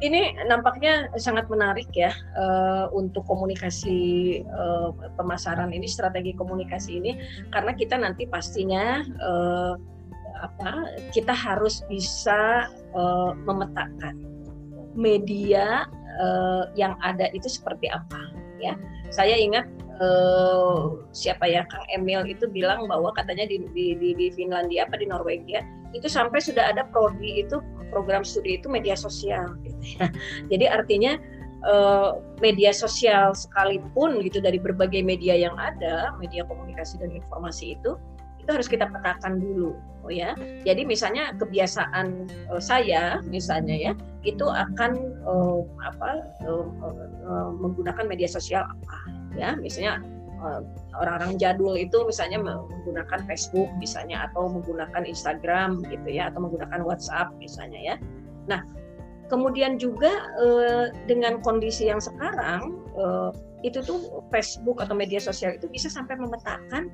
ini 0.00 0.32
nampaknya 0.48 1.12
sangat 1.20 1.44
menarik 1.52 1.92
ya 1.92 2.16
uh, 2.40 2.88
untuk 2.96 3.28
komunikasi 3.28 4.40
uh, 4.48 4.96
pemasaran 5.20 5.76
ini 5.76 5.84
strategi 5.84 6.32
komunikasi 6.32 7.04
ini 7.04 7.12
karena 7.52 7.76
kita 7.76 8.00
nanti 8.00 8.24
pastinya 8.26 9.04
uh, 9.22 9.76
apa 10.42 10.98
kita 11.14 11.30
harus 11.30 11.86
bisa 11.86 12.66
uh, 12.96 13.32
memetakan 13.46 14.18
media 14.98 15.86
uh, 16.20 16.70
yang 16.78 16.98
ada 17.02 17.30
itu 17.32 17.46
seperti 17.46 17.90
apa 17.90 18.30
ya 18.62 18.74
saya 19.10 19.38
ingat 19.38 19.66
uh, 20.02 20.98
siapa 21.14 21.46
ya 21.46 21.62
Kang 21.70 21.86
Emil 21.94 22.26
itu 22.26 22.50
bilang 22.50 22.86
bahwa 22.90 23.14
katanya 23.14 23.46
di, 23.46 23.62
di, 23.74 23.94
di, 23.98 24.10
di 24.16 24.26
Finlandia 24.34 24.86
apa 24.86 24.98
di 24.98 25.06
Norwegia 25.06 25.62
itu 25.94 26.10
sampai 26.10 26.42
sudah 26.42 26.74
ada 26.74 26.82
prodi 26.90 27.46
itu 27.46 27.62
program 27.94 28.26
studi 28.26 28.58
itu 28.58 28.66
media 28.66 28.98
sosial 28.98 29.54
gitu 29.62 29.78
ya. 30.00 30.10
jadi 30.50 30.64
artinya 30.74 31.12
uh, 31.62 32.18
media 32.42 32.74
sosial 32.74 33.30
sekalipun 33.32 34.18
gitu 34.26 34.42
dari 34.42 34.58
berbagai 34.58 35.00
media 35.06 35.38
yang 35.38 35.54
ada 35.54 36.10
media 36.18 36.42
komunikasi 36.46 36.98
dan 36.98 37.14
informasi 37.14 37.78
itu 37.78 37.94
itu 38.44 38.50
harus 38.52 38.68
kita 38.68 38.84
petakan 38.92 39.40
dulu 39.40 39.72
oh 40.04 40.12
ya. 40.12 40.36
Jadi 40.62 40.84
misalnya 40.84 41.32
kebiasaan 41.40 42.28
uh, 42.52 42.60
saya 42.60 43.24
misalnya 43.24 43.74
ya 43.74 43.92
itu 44.22 44.44
akan 44.44 45.16
uh, 45.24 45.64
apa 45.80 46.28
uh, 46.44 46.68
uh, 47.24 47.50
menggunakan 47.56 48.04
media 48.04 48.28
sosial 48.28 48.62
apa 48.68 48.96
ya. 49.34 49.56
Misalnya 49.56 50.04
orang-orang 51.00 51.40
jadul 51.40 51.72
itu 51.72 52.04
misalnya 52.04 52.36
menggunakan 52.36 53.24
Facebook 53.24 53.64
misalnya 53.80 54.28
atau 54.28 54.52
menggunakan 54.52 55.08
Instagram 55.08 55.80
gitu 55.88 56.04
ya 56.12 56.28
atau 56.28 56.44
menggunakan 56.44 56.84
WhatsApp 56.84 57.32
misalnya 57.40 57.80
ya. 57.80 57.96
Nah 58.44 58.60
kemudian 59.32 59.80
juga 59.80 60.28
uh, 60.36 60.92
dengan 61.08 61.40
kondisi 61.40 61.88
yang 61.88 61.96
sekarang 61.96 62.76
uh, 62.92 63.32
itu 63.64 63.80
tuh 63.80 64.20
Facebook 64.28 64.84
atau 64.84 64.92
media 64.92 65.16
sosial 65.16 65.56
itu 65.56 65.64
bisa 65.72 65.88
sampai 65.88 66.20
memetakan 66.20 66.92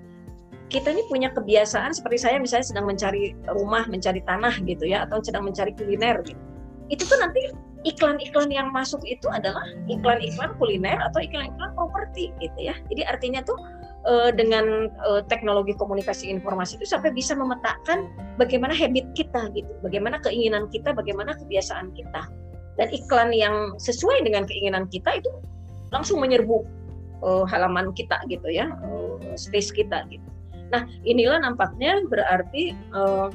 kita 0.71 0.95
ini 0.95 1.03
punya 1.11 1.35
kebiasaan 1.35 1.91
seperti 1.91 2.23
saya 2.23 2.39
misalnya 2.39 2.67
sedang 2.71 2.87
mencari 2.87 3.35
rumah, 3.51 3.91
mencari 3.91 4.23
tanah 4.23 4.55
gitu 4.63 4.87
ya, 4.87 5.03
atau 5.05 5.19
sedang 5.19 5.43
mencari 5.43 5.75
kuliner 5.75 6.23
gitu. 6.23 6.39
Itu 6.87 7.03
tuh 7.11 7.19
nanti 7.19 7.51
iklan-iklan 7.83 8.55
yang 8.55 8.71
masuk 8.71 9.03
itu 9.03 9.27
adalah 9.35 9.67
iklan-iklan 9.91 10.55
kuliner 10.63 10.97
atau 11.11 11.19
iklan-iklan 11.19 11.75
properti 11.75 12.31
gitu 12.39 12.59
ya. 12.71 12.75
Jadi 12.87 13.03
artinya 13.03 13.43
tuh 13.43 13.59
eh, 14.07 14.31
dengan 14.31 14.87
eh, 14.87 15.23
teknologi 15.27 15.75
komunikasi 15.75 16.31
informasi 16.31 16.79
itu 16.79 16.87
sampai 16.87 17.11
bisa 17.11 17.35
memetakan 17.35 18.07
bagaimana 18.39 18.71
habit 18.71 19.11
kita 19.19 19.51
gitu, 19.59 19.71
bagaimana 19.83 20.23
keinginan 20.23 20.71
kita, 20.71 20.95
bagaimana 20.95 21.35
kebiasaan 21.35 21.91
kita. 21.99 22.31
Dan 22.79 22.89
iklan 22.95 23.35
yang 23.35 23.75
sesuai 23.77 24.23
dengan 24.23 24.47
keinginan 24.47 24.87
kita 24.89 25.19
itu 25.19 25.29
langsung 25.91 26.23
menyerbu 26.23 26.63
uh, 27.21 27.45
halaman 27.45 27.91
kita 27.93 28.17
gitu 28.31 28.47
ya, 28.49 28.71
space 29.37 29.75
kita 29.75 30.07
gitu. 30.09 30.25
Nah, 30.71 30.87
inilah 31.03 31.43
nampaknya 31.43 32.03
berarti 32.07 32.75
uh, 32.95 33.29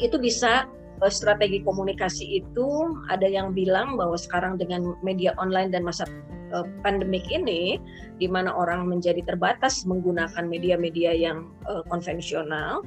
itu 0.00 0.16
bisa 0.16 0.64
uh, 1.04 1.12
strategi 1.12 1.60
komunikasi 1.64 2.44
itu 2.44 2.96
ada 3.12 3.28
yang 3.28 3.52
bilang 3.52 3.96
bahwa 3.96 4.16
sekarang 4.16 4.56
dengan 4.56 4.96
media 5.04 5.36
online 5.36 5.72
dan 5.72 5.84
masa 5.84 6.08
uh, 6.56 6.64
pandemik 6.80 7.28
ini 7.28 7.76
di 8.16 8.26
mana 8.28 8.52
orang 8.52 8.88
menjadi 8.88 9.20
terbatas 9.24 9.84
menggunakan 9.84 10.48
media-media 10.48 11.12
yang 11.12 11.52
uh, 11.68 11.84
konvensional 11.92 12.84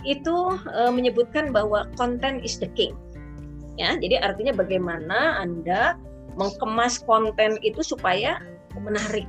itu 0.00 0.56
menyebutkan 0.96 1.52
bahwa 1.52 1.84
content 2.00 2.40
is 2.40 2.56
the 2.56 2.72
king. 2.72 2.96
Ya, 3.76 4.00
jadi 4.00 4.16
artinya 4.24 4.56
bagaimana 4.56 5.44
Anda 5.44 6.00
mengemas 6.40 7.04
konten 7.04 7.60
itu 7.60 7.84
supaya 7.84 8.40
menarik 8.80 9.28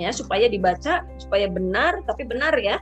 ya 0.00 0.10
supaya 0.14 0.46
dibaca 0.46 1.04
supaya 1.18 1.46
benar 1.50 2.00
tapi 2.06 2.24
benar 2.24 2.54
ya 2.60 2.80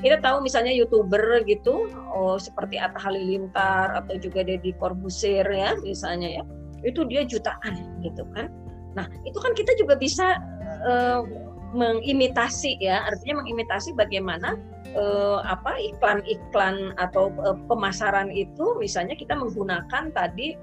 kita 0.00 0.16
tahu 0.24 0.40
misalnya 0.44 0.72
youtuber 0.72 1.44
gitu 1.44 1.88
oh 2.12 2.40
seperti 2.40 2.80
Atta 2.80 2.98
Halilintar 3.00 3.92
atau 3.96 4.16
juga 4.16 4.44
Deddy 4.44 4.72
Corbuzier 4.76 5.46
ya 5.46 5.76
misalnya 5.80 6.40
ya 6.40 6.42
itu 6.80 7.04
dia 7.04 7.28
jutaan 7.28 8.00
gitu 8.00 8.24
kan. 8.32 8.48
Nah 8.96 9.04
itu 9.28 9.36
kan 9.36 9.52
kita 9.52 9.76
juga 9.76 10.00
bisa 10.00 10.40
uh, 10.88 11.22
mengimitasi 11.70 12.80
ya 12.82 13.06
artinya 13.06 13.44
mengimitasi 13.44 13.94
bagaimana 13.94 14.58
uh, 14.96 15.44
apa 15.46 15.78
iklan-iklan 15.78 16.96
atau 16.98 17.30
uh, 17.44 17.54
pemasaran 17.70 18.32
itu 18.34 18.74
misalnya 18.80 19.14
kita 19.14 19.38
menggunakan 19.38 20.10
tadi 20.10 20.58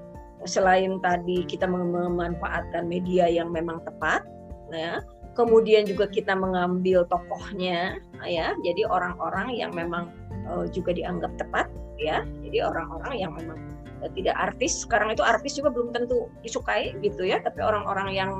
selain 0.46 1.02
tadi 1.02 1.42
kita 1.48 1.66
memanfaatkan 1.66 2.86
media 2.86 3.26
yang 3.26 3.50
memang 3.50 3.82
tepat 3.82 4.22
ya 4.70 5.02
kemudian 5.38 5.86
juga 5.86 6.10
kita 6.10 6.34
mengambil 6.34 7.06
tokohnya 7.06 8.02
ya. 8.26 8.58
Jadi 8.66 8.82
orang-orang 8.82 9.54
yang 9.54 9.70
memang 9.70 10.10
uh, 10.50 10.66
juga 10.66 10.90
dianggap 10.90 11.30
tepat 11.38 11.70
ya. 12.02 12.26
Jadi 12.42 12.58
orang-orang 12.58 13.14
yang 13.14 13.32
memang 13.38 13.62
uh, 14.02 14.10
tidak 14.18 14.34
artis. 14.34 14.82
Sekarang 14.82 15.14
itu 15.14 15.22
artis 15.22 15.54
juga 15.54 15.70
belum 15.70 15.94
tentu 15.94 16.26
disukai 16.42 16.98
gitu 17.06 17.22
ya. 17.22 17.38
Tapi 17.38 17.62
orang-orang 17.62 18.10
yang 18.10 18.32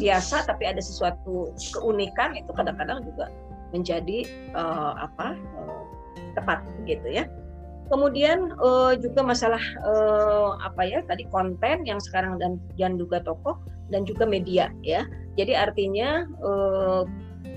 biasa 0.00 0.48
tapi 0.48 0.64
ada 0.64 0.80
sesuatu 0.80 1.52
keunikan 1.76 2.32
itu 2.36 2.48
kadang-kadang 2.56 3.04
juga 3.04 3.28
menjadi 3.76 4.24
uh, 4.56 5.04
apa 5.04 5.36
uh, 5.36 5.82
tepat 6.34 6.64
gitu 6.84 7.06
ya 7.06 7.28
kemudian 7.90 8.54
uh, 8.62 8.94
juga 8.94 9.20
masalah 9.26 9.60
uh, 9.82 10.56
apa 10.62 10.86
ya 10.86 11.02
tadi 11.04 11.26
konten 11.28 11.82
yang 11.84 11.98
sekarang 11.98 12.38
dan 12.38 12.56
dan 12.78 12.94
juga 12.94 13.18
tokoh 13.20 13.58
dan 13.90 14.06
juga 14.06 14.24
media 14.24 14.70
ya 14.80 15.04
jadi 15.34 15.58
artinya 15.58 16.24
uh, 16.40 17.02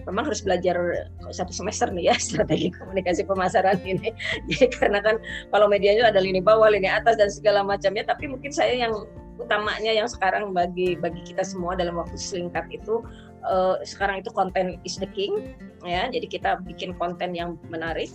memang 0.08 0.28
harus 0.28 0.44
belajar 0.44 1.08
satu 1.32 1.52
semester 1.56 1.88
nih 1.92 2.12
ya 2.12 2.16
strategi 2.28 2.72
komunikasi 2.76 3.24
pemasaran 3.24 3.80
ini. 3.84 4.12
Jadi 4.52 4.68
karena 4.76 5.00
kan 5.00 5.16
kalau 5.52 5.68
medianya 5.72 6.12
ada 6.12 6.20
lini 6.20 6.44
bawah, 6.44 6.72
lini 6.72 6.88
atas 6.92 7.16
dan 7.16 7.32
segala 7.32 7.64
macamnya, 7.64 8.04
tapi 8.04 8.28
mungkin 8.28 8.52
saya 8.52 8.76
yang 8.76 8.94
utamanya 9.42 9.92
yang 9.92 10.06
sekarang 10.06 10.54
bagi 10.54 10.94
bagi 11.00 11.20
kita 11.26 11.42
semua 11.42 11.74
dalam 11.74 11.98
waktu 11.98 12.16
singkat 12.16 12.70
itu 12.70 13.02
uh, 13.48 13.82
sekarang 13.82 14.22
itu 14.22 14.30
konten 14.32 14.78
is 14.86 15.00
the 15.00 15.10
king 15.16 15.56
ya. 15.88 16.08
Jadi 16.12 16.28
kita 16.28 16.60
bikin 16.68 16.96
konten 17.00 17.34
yang 17.34 17.56
menarik. 17.72 18.12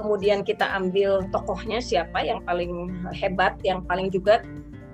Kemudian 0.00 0.40
kita 0.40 0.64
ambil 0.72 1.20
tokohnya 1.28 1.76
siapa 1.84 2.24
yang 2.24 2.40
paling 2.48 3.04
hebat, 3.12 3.60
yang 3.60 3.84
paling 3.84 4.08
juga 4.08 4.40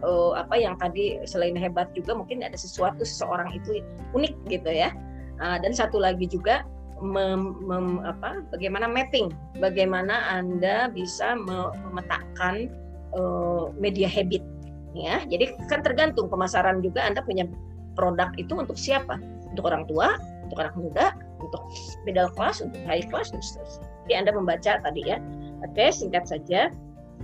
uh, 0.02 0.34
apa 0.34 0.58
yang 0.58 0.74
tadi 0.74 1.22
selain 1.22 1.54
hebat 1.54 1.94
juga 1.94 2.18
mungkin 2.18 2.42
ada 2.42 2.58
sesuatu 2.58 3.06
seseorang 3.06 3.54
itu 3.54 3.86
unik 4.18 4.34
gitu 4.50 4.66
ya. 4.66 4.90
Uh, 5.38 5.62
dan 5.62 5.70
satu 5.70 6.02
lagi 6.02 6.26
juga 6.26 6.66
mem, 6.98 7.54
mem, 7.62 8.00
apa 8.02 8.42
bagaimana 8.50 8.88
mapping 8.88 9.28
bagaimana 9.60 10.26
anda 10.32 10.88
bisa 10.90 11.38
memetakan 11.38 12.66
uh, 13.14 13.70
media 13.78 14.10
habit 14.10 14.42
ya. 14.90 15.22
Jadi 15.30 15.54
kan 15.70 15.86
tergantung 15.86 16.26
pemasaran 16.26 16.82
juga 16.82 17.06
anda 17.06 17.22
punya 17.22 17.46
produk 17.94 18.34
itu 18.40 18.58
untuk 18.58 18.74
siapa? 18.74 19.22
Untuk 19.54 19.70
orang 19.70 19.86
tua 19.86 20.18
untuk 20.46 20.62
anak 20.62 20.74
muda 20.78 21.06
untuk 21.42 21.62
middle 22.06 22.30
class 22.32 22.62
untuk 22.62 22.78
high 22.86 23.02
class 23.10 23.34
dan 23.34 23.42
seterusnya 23.42 23.85
jadi 24.06 24.24
anda 24.24 24.32
membaca 24.32 24.78
tadi 24.80 25.02
ya 25.04 25.18
oke 25.66 25.84
singkat 25.90 26.24
saja 26.30 26.70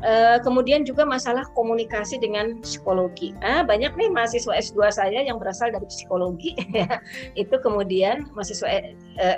Uh, 0.03 0.41
kemudian 0.43 0.83
juga 0.83 1.07
masalah 1.07 1.47
komunikasi 1.55 2.19
dengan 2.19 2.59
psikologi. 2.59 3.37
Ah, 3.39 3.63
banyak 3.63 3.95
nih 3.95 4.11
mahasiswa 4.11 4.51
S2 4.51 4.91
saya 4.91 5.23
yang 5.23 5.39
berasal 5.39 5.71
dari 5.71 5.87
psikologi, 5.87 6.59
itu 7.43 7.55
kemudian 7.63 8.27
mahasiswa 8.35 8.67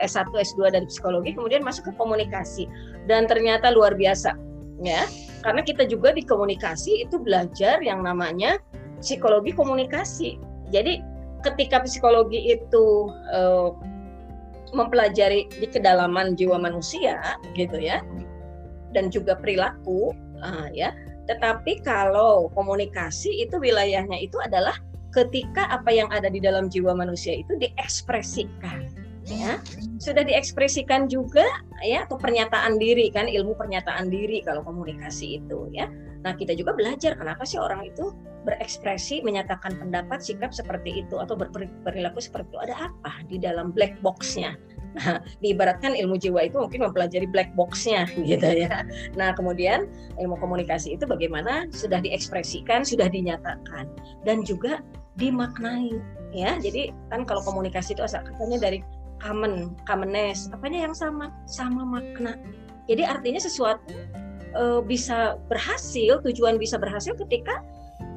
S1, 0.00 0.24
eh, 0.32 0.40
S2 0.40 0.72
dari 0.72 0.86
psikologi, 0.88 1.36
kemudian 1.36 1.60
masuk 1.60 1.90
ke 1.90 1.92
komunikasi 2.00 2.64
dan 3.04 3.28
ternyata 3.28 3.76
luar 3.76 3.92
biasa, 3.92 4.32
ya. 4.80 5.04
Karena 5.44 5.60
kita 5.60 5.84
juga 5.84 6.16
di 6.16 6.24
komunikasi 6.24 7.04
itu 7.04 7.20
belajar 7.20 7.84
yang 7.84 8.00
namanya 8.00 8.56
psikologi 9.04 9.52
komunikasi. 9.52 10.40
Jadi 10.72 11.04
ketika 11.44 11.84
psikologi 11.84 12.56
itu 12.56 13.12
uh, 13.36 13.76
mempelajari 14.74 15.46
di 15.48 15.66
kedalaman 15.70 16.34
jiwa 16.34 16.58
manusia, 16.58 17.38
gitu 17.54 17.78
ya, 17.78 18.02
dan 18.90 19.08
juga 19.08 19.38
perilaku 19.38 20.10
uh, 20.42 20.68
ya. 20.74 20.90
Tetapi 21.24 21.80
kalau 21.80 22.52
komunikasi 22.52 23.48
itu 23.48 23.56
wilayahnya 23.56 24.20
itu 24.20 24.36
adalah 24.44 24.76
ketika 25.14 25.70
apa 25.70 25.94
yang 25.94 26.10
ada 26.10 26.26
di 26.26 26.42
dalam 26.42 26.66
jiwa 26.66 26.92
manusia 26.92 27.38
itu 27.38 27.54
diekspresikan 27.54 28.90
ya 29.24 29.56
sudah 29.96 30.20
diekspresikan 30.20 31.08
juga 31.08 31.46
ya 31.80 32.04
atau 32.04 32.20
pernyataan 32.20 32.76
diri 32.76 33.08
kan 33.08 33.24
ilmu 33.24 33.56
pernyataan 33.56 34.12
diri 34.12 34.44
kalau 34.44 34.60
komunikasi 34.60 35.40
itu 35.40 35.70
ya 35.72 35.88
nah 36.24 36.32
kita 36.32 36.56
juga 36.56 36.72
belajar 36.72 37.14
kenapa 37.14 37.44
sih 37.44 37.60
orang 37.60 37.84
itu 37.84 38.16
berekspresi 38.48 39.20
menyatakan 39.24 39.76
pendapat 39.76 40.20
sikap 40.20 40.52
seperti 40.52 41.04
itu 41.04 41.20
atau 41.20 41.36
berperilaku 41.36 42.20
seperti 42.20 42.48
itu 42.48 42.60
ada 42.60 42.88
apa 42.88 43.12
di 43.28 43.36
dalam 43.36 43.72
black 43.72 44.00
boxnya 44.00 44.56
Nah, 44.94 45.18
diibaratkan 45.42 45.98
ilmu 45.98 46.14
jiwa 46.22 46.46
itu 46.46 46.54
mungkin 46.54 46.86
mempelajari 46.86 47.26
black 47.26 47.50
box-nya 47.58 48.06
gitu 48.30 48.46
ya. 48.46 48.86
Nah, 49.18 49.34
kemudian 49.34 49.90
ilmu 50.22 50.38
komunikasi 50.38 50.94
itu 50.94 51.04
bagaimana 51.04 51.66
sudah 51.74 51.98
diekspresikan, 51.98 52.86
sudah 52.86 53.10
dinyatakan 53.10 53.90
dan 54.22 54.46
juga 54.46 54.86
dimaknai 55.18 55.98
ya. 56.30 56.54
Jadi 56.62 56.94
kan 57.10 57.26
kalau 57.26 57.42
komunikasi 57.42 57.98
itu 57.98 58.06
asal 58.06 58.22
katanya 58.22 58.70
dari 58.70 58.86
common, 59.18 59.74
commonness, 59.82 60.46
apanya 60.54 60.86
yang 60.86 60.94
sama? 60.94 61.34
Sama 61.50 61.82
makna. 61.82 62.38
Jadi 62.86 63.02
artinya 63.02 63.40
sesuatu 63.42 63.96
e, 64.54 64.64
bisa 64.86 65.36
berhasil, 65.50 66.22
tujuan 66.24 66.56
bisa 66.56 66.78
berhasil 66.78 67.14
ketika 67.18 67.60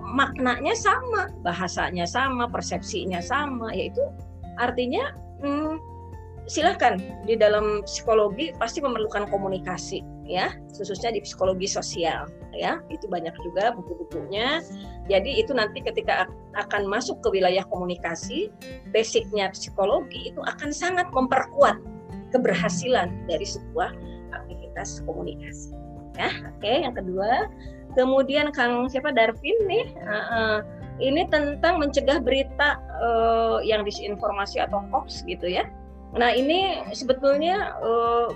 maknanya 0.08 0.72
sama, 0.78 1.28
bahasanya 1.44 2.08
sama, 2.08 2.48
persepsinya 2.48 3.20
sama, 3.20 3.74
yaitu 3.76 4.02
artinya 4.56 5.12
hmm, 5.44 5.78
silahkan 6.48 6.98
di 7.28 7.36
dalam 7.36 7.84
psikologi 7.84 8.56
pasti 8.56 8.80
memerlukan 8.80 9.28
komunikasi 9.28 10.00
ya 10.24 10.56
khususnya 10.72 11.12
di 11.12 11.22
psikologi 11.24 11.68
sosial 11.68 12.28
ya. 12.56 12.80
Itu 12.88 13.08
banyak 13.12 13.36
juga 13.44 13.76
buku-bukunya. 13.76 14.64
Jadi 15.08 15.40
itu 15.40 15.52
nanti 15.56 15.84
ketika 15.84 16.28
akan 16.56 16.88
masuk 16.88 17.20
ke 17.24 17.40
wilayah 17.40 17.64
komunikasi 17.68 18.52
basicnya 18.92 19.52
psikologi 19.52 20.32
itu 20.32 20.40
akan 20.44 20.72
sangat 20.72 21.08
memperkuat 21.12 21.80
keberhasilan 22.32 23.12
dari 23.28 23.48
sebuah 23.48 23.92
aktivitas 24.36 25.00
komunikasi 25.08 25.87
ya 26.18 26.30
oke 26.50 26.72
yang 26.72 26.96
kedua. 26.98 27.48
Kemudian 27.98 28.54
Kang 28.54 28.86
siapa? 28.90 29.10
Darvin 29.10 29.58
nih. 29.66 29.90
Uh, 30.06 30.14
uh, 30.14 30.58
ini 30.98 31.30
tentang 31.30 31.78
mencegah 31.78 32.22
berita 32.22 32.82
uh, 33.02 33.62
yang 33.62 33.86
disinformasi 33.86 34.62
atau 34.62 34.82
hoax 34.90 35.22
gitu 35.26 35.50
ya. 35.50 35.66
Nah 36.18 36.34
ini 36.34 36.82
sebetulnya 36.94 37.78
uh, 37.82 38.30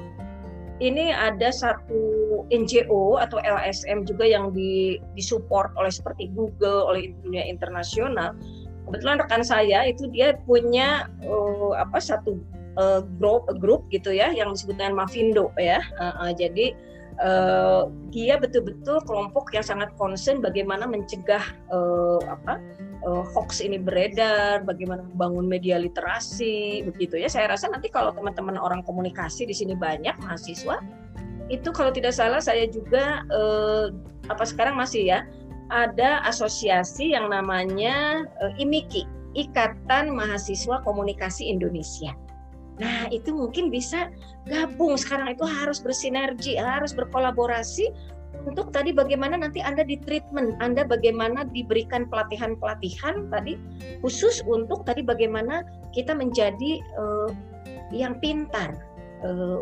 ini 0.81 1.13
ada 1.13 1.53
satu 1.53 2.01
NGO 2.49 3.21
atau 3.21 3.37
LSM 3.37 4.05
juga 4.09 4.25
yang 4.25 4.49
di, 4.49 4.97
disupport 5.13 5.69
oleh 5.77 5.93
seperti 5.93 6.33
Google 6.33 6.89
oleh 6.89 7.13
dunia 7.21 7.45
internasional. 7.45 8.33
Kebetulan 8.89 9.21
rekan 9.21 9.45
saya 9.45 9.85
itu 9.85 10.09
dia 10.09 10.41
punya 10.49 11.05
uh, 11.21 11.77
apa 11.77 12.01
satu 12.01 12.41
uh, 12.81 13.05
grup 13.21 13.45
grup 13.61 13.85
gitu 13.93 14.09
ya 14.09 14.33
yang 14.33 14.57
disebut 14.57 14.81
dengan 14.81 15.05
Mavindo 15.05 15.53
ya. 15.61 15.85
Uh, 16.01 16.27
uh, 16.27 16.31
jadi 16.33 16.73
uh, 17.21 17.87
dia 18.09 18.35
betul-betul 18.35 18.99
kelompok 19.05 19.53
yang 19.53 19.63
sangat 19.63 19.93
concern 19.95 20.41
bagaimana 20.41 20.89
mencegah 20.89 21.41
uh, 21.71 22.19
apa 22.27 22.59
uh, 23.05 23.23
hoax 23.33 23.61
ini 23.61 23.77
beredar, 23.77 24.65
bagaimana 24.65 25.05
membangun 25.13 25.45
media 25.47 25.77
literasi, 25.77 26.85
begitu 26.85 27.21
ya. 27.21 27.29
Saya 27.29 27.53
rasa 27.53 27.69
nanti 27.69 27.87
kalau 27.87 28.11
teman-teman 28.11 28.57
orang 28.57 28.81
komunikasi 28.85 29.45
di 29.45 29.55
sini 29.55 29.73
banyak 29.77 30.13
mahasiswa, 30.21 30.81
itu 31.49 31.69
kalau 31.71 31.91
tidak 31.93 32.13
salah 32.15 32.41
saya 32.41 32.67
juga 32.67 33.25
uh, 33.29 33.93
apa 34.29 34.43
sekarang 34.45 34.77
masih 34.77 35.07
ya 35.07 35.19
ada 35.71 36.23
asosiasi 36.27 37.15
yang 37.15 37.31
namanya 37.31 38.27
uh, 38.43 38.51
IMIKI, 38.59 39.07
Ikatan 39.39 40.11
Mahasiswa 40.11 40.83
Komunikasi 40.83 41.47
Indonesia. 41.47 42.11
Nah, 42.81 43.05
itu 43.13 43.29
mungkin 43.29 43.69
bisa 43.69 44.09
gabung 44.49 44.97
sekarang 44.97 45.37
itu 45.37 45.45
harus 45.45 45.77
bersinergi, 45.77 46.57
harus 46.57 46.97
berkolaborasi 46.97 47.93
untuk 48.41 48.73
tadi 48.73 48.89
bagaimana 48.89 49.37
nanti 49.37 49.61
Anda 49.61 49.85
di 49.85 50.01
treatment, 50.01 50.57
Anda 50.65 50.81
bagaimana 50.81 51.45
diberikan 51.53 52.09
pelatihan-pelatihan 52.09 53.29
tadi 53.29 53.53
khusus 54.01 54.41
untuk 54.49 54.81
tadi 54.81 55.05
bagaimana 55.05 55.61
kita 55.93 56.17
menjadi 56.17 56.81
uh, 56.97 57.29
yang 57.93 58.17
pintar 58.17 58.73
uh, 59.21 59.61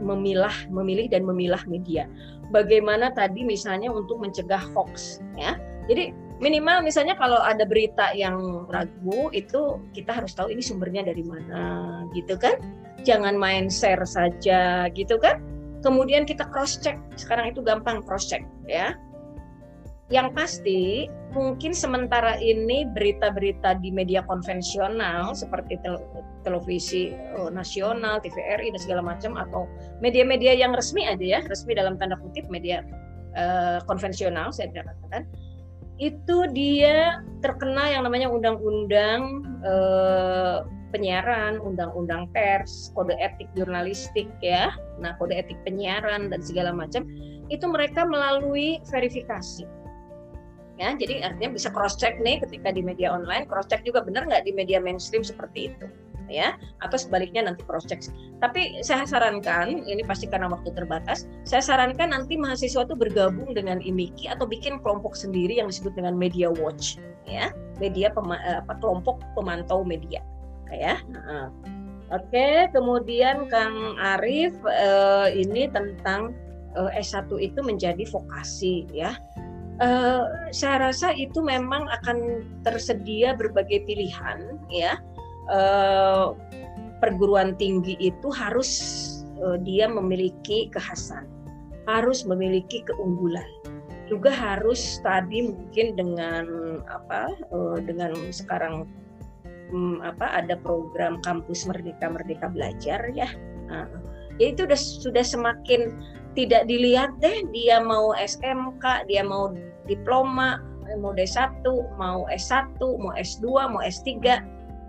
memilah, 0.00 0.54
memilih 0.72 1.12
dan 1.12 1.28
memilah 1.28 1.60
media. 1.68 2.08
Bagaimana 2.48 3.12
tadi 3.12 3.44
misalnya 3.44 3.92
untuk 3.92 4.24
mencegah 4.24 4.62
hoax 4.72 5.20
ya. 5.36 5.60
Jadi 5.84 6.16
minimal 6.42 6.82
misalnya 6.82 7.14
kalau 7.14 7.38
ada 7.38 7.62
berita 7.62 8.10
yang 8.14 8.66
ragu 8.70 9.30
itu 9.30 9.78
kita 9.94 10.10
harus 10.10 10.34
tahu 10.34 10.50
ini 10.50 10.62
sumbernya 10.62 11.06
dari 11.06 11.22
mana 11.22 12.02
gitu 12.14 12.34
kan? 12.34 12.58
Jangan 13.04 13.36
main 13.36 13.70
share 13.70 14.02
saja 14.06 14.88
gitu 14.90 15.20
kan? 15.20 15.38
Kemudian 15.84 16.24
kita 16.24 16.48
cross 16.48 16.80
check 16.80 16.96
sekarang 17.14 17.52
itu 17.52 17.60
gampang 17.60 18.00
cross 18.02 18.26
check 18.26 18.42
ya. 18.66 18.96
Yang 20.12 20.28
pasti 20.36 20.80
mungkin 21.32 21.72
sementara 21.72 22.36
ini 22.36 22.84
berita-berita 22.92 23.80
di 23.80 23.88
media 23.88 24.20
konvensional 24.24 25.32
seperti 25.32 25.80
tel 25.80 26.00
televisi 26.44 27.16
oh, 27.40 27.48
nasional, 27.48 28.20
TVRI 28.20 28.68
dan 28.68 28.80
segala 28.80 29.00
macam 29.00 29.32
atau 29.40 29.64
media-media 30.04 30.52
yang 30.52 30.76
resmi 30.76 31.08
aja 31.08 31.24
ya, 31.24 31.40
resmi 31.48 31.72
dalam 31.72 31.96
tanda 31.96 32.20
kutip 32.20 32.44
media 32.52 32.84
uh, 33.32 33.80
konvensional 33.88 34.52
saya 34.52 34.70
katakan 34.70 35.24
itu 35.98 36.36
dia 36.50 37.22
terkena 37.38 37.92
yang 37.94 38.02
namanya 38.02 38.26
undang-undang 38.26 39.46
eh, 39.62 40.58
penyiaran, 40.94 41.58
undang-undang 41.58 42.30
pers, 42.30 42.94
kode 42.94 43.18
etik 43.18 43.50
jurnalistik 43.58 44.30
ya, 44.38 44.70
nah 45.02 45.18
kode 45.18 45.34
etik 45.34 45.58
penyiaran 45.66 46.30
dan 46.30 46.40
segala 46.42 46.70
macam. 46.70 47.06
Itu 47.50 47.66
mereka 47.66 48.06
melalui 48.06 48.78
verifikasi. 48.86 49.66
Ya 50.74 50.90
jadi 50.98 51.22
artinya 51.22 51.54
bisa 51.54 51.70
cross 51.70 51.94
check 51.94 52.18
nih 52.18 52.42
ketika 52.42 52.74
di 52.74 52.82
media 52.82 53.14
online 53.14 53.46
cross 53.46 53.70
check 53.70 53.86
juga 53.86 54.02
benar 54.02 54.26
nggak 54.26 54.42
di 54.42 54.50
media 54.50 54.82
mainstream 54.82 55.22
seperti 55.22 55.70
itu 55.70 55.86
ya 56.28 56.56
atau 56.80 56.96
sebaliknya 56.96 57.44
nanti 57.44 57.60
cross 57.68 57.84
check 57.84 58.00
tapi 58.40 58.80
saya 58.80 59.04
sarankan 59.04 59.84
ini 59.84 60.04
pasti 60.04 60.28
karena 60.28 60.48
waktu 60.48 60.72
terbatas 60.72 61.28
saya 61.44 61.60
sarankan 61.60 62.12
nanti 62.12 62.36
mahasiswa 62.40 62.84
itu 62.84 62.96
bergabung 62.96 63.52
dengan 63.52 63.80
IMIKI 63.80 64.32
atau 64.32 64.48
bikin 64.48 64.80
kelompok 64.80 65.12
sendiri 65.16 65.60
yang 65.60 65.68
disebut 65.68 65.96
dengan 65.96 66.16
media 66.16 66.48
watch 66.48 66.96
ya. 67.28 67.50
Media 67.82 68.12
pema, 68.12 68.38
eh, 68.44 68.62
apa 68.62 68.78
kelompok 68.78 69.20
pemantau 69.34 69.82
media 69.82 70.22
ya. 70.70 71.00
Oke 72.12 72.68
kemudian 72.70 73.48
Kang 73.48 73.98
Arief 73.98 74.54
eh, 74.68 75.28
ini 75.34 75.66
tentang 75.72 76.36
eh, 76.76 77.00
S1 77.00 77.28
itu 77.40 77.60
menjadi 77.64 78.04
vokasi 78.08 78.86
ya. 78.92 79.16
Saya 80.54 80.86
rasa 80.86 81.10
itu 81.18 81.42
memang 81.42 81.90
akan 81.90 82.46
tersedia 82.62 83.34
berbagai 83.34 83.82
pilihan 83.90 84.54
ya 84.70 85.02
uh, 85.50 86.36
perguruan 87.02 87.56
tinggi 87.56 87.96
itu 88.00 88.28
harus 88.32 88.70
uh, 89.42 89.58
dia 89.60 89.88
memiliki 89.88 90.72
kekhasan 90.72 91.28
harus 91.84 92.24
memiliki 92.24 92.80
keunggulan 92.88 93.46
juga 94.08 94.32
harus 94.32 95.00
tadi 95.00 95.48
mungkin 95.48 95.96
dengan 95.96 96.44
apa 96.88 97.32
uh, 97.52 97.80
dengan 97.80 98.12
sekarang 98.32 98.84
um, 99.72 100.00
apa 100.04 100.44
ada 100.44 100.56
program 100.60 101.20
kampus 101.24 101.64
merdeka 101.64 102.12
merdeka 102.12 102.48
belajar 102.52 103.00
ya 103.12 103.28
nah, 103.68 103.88
ya 104.40 104.52
itu 104.52 104.64
sudah 104.68 104.80
sudah 104.80 105.24
semakin 105.24 105.92
tidak 106.34 106.66
dilihat 106.66 107.14
deh 107.22 107.46
dia 107.54 107.78
mau 107.78 108.12
SMK, 108.18 109.06
dia 109.06 109.22
mau 109.22 109.54
diploma, 109.86 110.60
mau 110.98 111.14
D1, 111.14 111.62
mau 111.96 112.26
S1, 112.28 112.78
mau 112.82 113.14
S2, 113.14 113.46
mau 113.70 113.80
S3. 113.80 114.42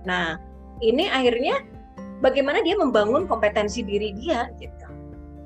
Nah, 0.06 0.38
ini 0.80 1.10
akhirnya 1.10 1.62
bagaimana 2.24 2.64
dia 2.64 2.78
membangun 2.80 3.28
kompetensi 3.28 3.84
diri 3.84 4.16
dia 4.16 4.48
gitu. 4.62 4.88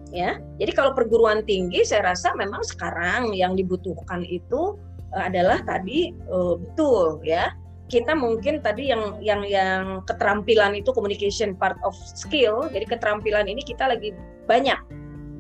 Ya. 0.10 0.42
Jadi 0.58 0.72
kalau 0.74 0.98
perguruan 0.98 1.46
tinggi 1.46 1.86
saya 1.86 2.14
rasa 2.14 2.34
memang 2.34 2.66
sekarang 2.66 3.34
yang 3.38 3.54
dibutuhkan 3.54 4.26
itu 4.26 4.78
eh, 5.14 5.24
adalah 5.30 5.62
tadi 5.66 6.14
uh, 6.30 6.58
betul 6.58 7.22
ya. 7.22 7.54
Kita 7.90 8.14
mungkin 8.14 8.62
tadi 8.62 8.94
yang 8.94 9.18
yang 9.18 9.42
yang 9.50 10.06
keterampilan 10.06 10.78
itu 10.78 10.94
communication 10.94 11.58
part 11.58 11.78
of 11.82 11.98
skill. 11.98 12.70
Jadi 12.70 12.86
keterampilan 12.86 13.50
ini 13.50 13.66
kita 13.66 13.90
lagi 13.90 14.14
banyak 14.46 14.78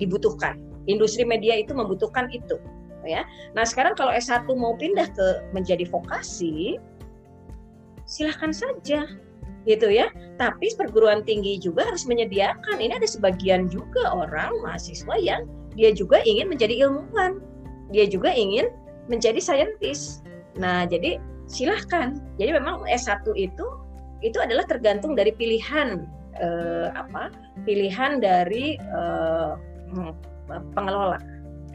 dibutuhkan. 0.02 0.58
Industri 0.90 1.22
media 1.22 1.54
itu 1.54 1.78
membutuhkan 1.78 2.34
itu, 2.34 2.58
ya. 3.06 3.22
Nah, 3.54 3.62
sekarang 3.62 3.94
kalau 3.94 4.10
S1 4.10 4.50
mau 4.58 4.74
pindah 4.74 5.06
ke 5.14 5.28
menjadi 5.54 5.86
vokasi, 5.86 6.82
silahkan 8.10 8.50
saja 8.50 9.06
gitu 9.70 9.88
ya. 9.88 10.10
Tapi 10.42 10.74
perguruan 10.74 11.22
tinggi 11.22 11.62
juga 11.62 11.86
harus 11.86 12.10
menyediakan. 12.10 12.82
Ini 12.82 12.98
ada 12.98 13.06
sebagian 13.06 13.70
juga 13.70 14.10
orang 14.10 14.58
mahasiswa 14.66 15.16
yang 15.22 15.46
dia 15.78 15.94
juga 15.94 16.20
ingin 16.26 16.50
menjadi 16.50 16.90
ilmuwan, 16.90 17.38
dia 17.94 18.10
juga 18.10 18.34
ingin 18.34 18.74
menjadi 19.06 19.38
saintis. 19.38 20.26
Nah, 20.58 20.90
jadi 20.90 21.22
silahkan. 21.46 22.18
Jadi 22.42 22.58
memang 22.58 22.84
S1 22.90 23.24
itu 23.38 23.66
itu 24.20 24.38
adalah 24.42 24.66
tergantung 24.66 25.14
dari 25.14 25.32
pilihan 25.32 26.04
eh, 26.42 26.90
apa? 26.98 27.30
Pilihan 27.64 28.20
dari 28.20 28.76
eh, 28.76 29.54
Hmm, 29.90 30.14
pengelola 30.78 31.18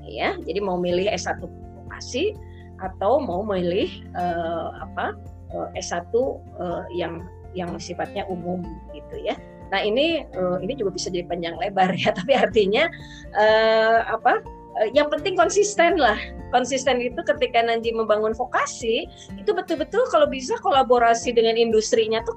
ya 0.06 0.38
jadi 0.38 0.62
mau 0.62 0.78
milih 0.78 1.10
S1 1.10 1.42
vokasi 1.42 2.34
atau 2.78 3.18
mau 3.22 3.42
milih 3.42 3.90
uh, 4.14 4.70
apa 4.82 5.14
eh, 5.14 5.14
S1 5.78 6.10
uh, 6.14 6.30
eh, 6.60 6.84
yang 6.94 7.22
yang 7.54 7.70
sifatnya 7.78 8.26
umum 8.26 8.62
gitu 8.90 9.16
ya. 9.22 9.38
Nah 9.70 9.80
ini 9.82 10.26
uh, 10.34 10.58
ini 10.58 10.74
juga 10.74 10.94
bisa 10.94 11.08
jadi 11.10 11.26
panjang 11.26 11.54
lebar 11.58 11.94
ya 11.94 12.10
tapi 12.18 12.34
artinya 12.34 12.90
apa 14.10 14.42
yang 14.90 15.06
penting 15.06 15.38
konsisten 15.38 15.94
lah. 16.02 16.18
Konsisten 16.50 16.98
itu 16.98 17.18
ketika 17.22 17.62
nanti 17.62 17.94
membangun 17.94 18.34
vokasi 18.34 19.06
itu 19.38 19.50
betul-betul 19.54 20.02
kalau 20.10 20.26
bisa 20.26 20.58
kolaborasi 20.62 21.30
dengan 21.30 21.54
industrinya 21.54 22.22
tuh 22.26 22.34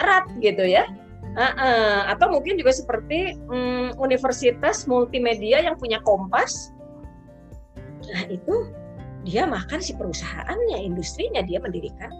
erat 0.00 0.24
gitu 0.40 0.64
ya. 0.64 0.88
Uh, 1.34 1.50
uh, 1.58 1.98
atau 2.14 2.30
mungkin 2.30 2.54
juga 2.54 2.70
seperti 2.70 3.34
um, 3.50 3.90
universitas 3.98 4.86
multimedia 4.86 5.66
yang 5.66 5.74
punya 5.74 5.98
kompas. 6.06 6.70
Nah 8.06 8.22
itu 8.30 8.70
dia 9.26 9.42
makan 9.42 9.82
si 9.82 9.98
perusahaannya, 9.98 10.78
industrinya 10.78 11.42
dia 11.42 11.58
mendirikan 11.58 12.12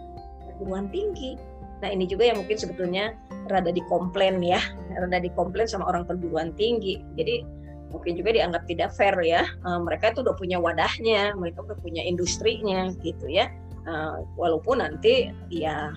perguruan 0.55 0.87
tinggi. 0.87 1.35
Nah 1.83 1.91
ini 1.91 2.07
juga 2.07 2.31
yang 2.31 2.39
mungkin 2.39 2.55
sebetulnya 2.55 3.13
rada 3.51 3.69
dikomplain 3.69 4.39
ya, 4.39 4.63
rada 4.95 5.19
dikomplain 5.19 5.67
sama 5.67 5.91
orang 5.91 6.07
perguruan 6.07 6.55
tinggi. 6.55 7.03
Jadi 7.19 7.43
mungkin 7.91 8.15
juga 8.15 8.31
dianggap 8.31 8.63
tidak 8.65 8.95
fair 8.95 9.15
ya. 9.19 9.43
Uh, 9.67 9.83
mereka 9.83 10.15
itu 10.15 10.23
udah 10.23 10.35
punya 10.39 10.57
wadahnya, 10.57 11.35
mereka 11.35 11.61
udah 11.67 11.77
punya 11.83 12.01
industrinya 12.01 12.91
gitu 13.03 13.27
ya. 13.27 13.51
Uh, 13.85 14.23
walaupun 14.39 14.81
nanti 14.81 15.29
ya 15.53 15.93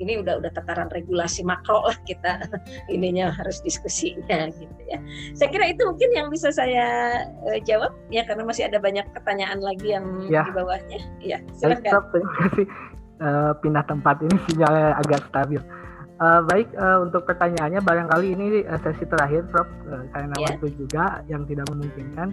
ini 0.00 0.16
udah 0.16 0.40
udah 0.40 0.48
tataran 0.56 0.88
regulasi 0.88 1.44
makro 1.44 1.84
lah 1.84 1.98
kita 2.08 2.40
ininya 2.94 3.32
harus 3.36 3.60
diskusinya 3.60 4.48
gitu 4.48 4.80
ya. 4.88 4.98
Saya 5.36 5.48
kira 5.52 5.72
itu 5.72 5.84
mungkin 5.84 6.10
yang 6.16 6.28
bisa 6.32 6.48
saya 6.48 6.86
uh, 7.44 7.60
jawab 7.64 7.92
ya 8.08 8.24
karena 8.24 8.44
masih 8.48 8.68
ada 8.68 8.80
banyak 8.80 9.04
pertanyaan 9.12 9.60
lagi 9.60 9.92
yang 9.92 10.06
ya. 10.32 10.48
di 10.48 10.52
bawahnya. 10.56 11.00
Ya, 11.20 11.38
silakan. 11.52 12.08
terima 12.10 12.32
kasih. 12.48 12.66
Uh, 13.20 13.52
pindah 13.60 13.84
tempat 13.84 14.16
ini 14.24 14.32
sinyalnya 14.48 14.96
agak 14.96 15.28
stabil. 15.28 15.60
Uh, 16.20 16.40
baik 16.48 16.68
uh, 16.76 17.04
untuk 17.04 17.24
pertanyaannya 17.24 17.80
barangkali 17.80 18.26
ini 18.32 18.46
uh, 18.64 18.80
sesi 18.80 19.04
terakhir 19.08 19.44
Prof 19.52 19.68
uh, 19.88 20.04
karena 20.12 20.36
yeah. 20.36 20.52
waktu 20.52 20.66
juga 20.76 21.04
yang 21.28 21.44
tidak 21.44 21.68
memungkinkan. 21.68 22.32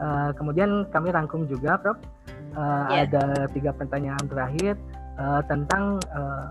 Uh, 0.00 0.32
kemudian 0.36 0.88
kami 0.92 1.12
rangkum 1.12 1.44
juga 1.48 1.76
Prof 1.80 1.96
uh, 2.56 2.88
yeah. 2.92 3.04
ada 3.08 3.48
tiga 3.52 3.72
pertanyaan 3.76 4.24
terakhir 4.28 4.76
uh, 5.20 5.44
tentang 5.48 6.00
uh, 6.12 6.48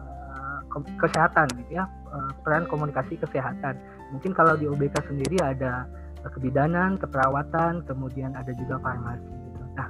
kesehatan 1.02 1.48
gitu 1.58 1.82
ya 1.82 1.86
eh, 2.14 2.32
peran 2.46 2.70
komunikasi 2.70 3.18
kesehatan 3.18 3.76
mungkin 4.14 4.32
kalau 4.34 4.54
di 4.58 4.70
OBK 4.70 5.02
sendiri 5.10 5.38
ada 5.42 5.90
kebidanan 6.36 7.00
keperawatan 7.00 7.86
kemudian 7.90 8.36
ada 8.38 8.54
juga 8.54 8.78
farmasi 8.82 9.26
gitu 9.26 9.66
nah 9.74 9.90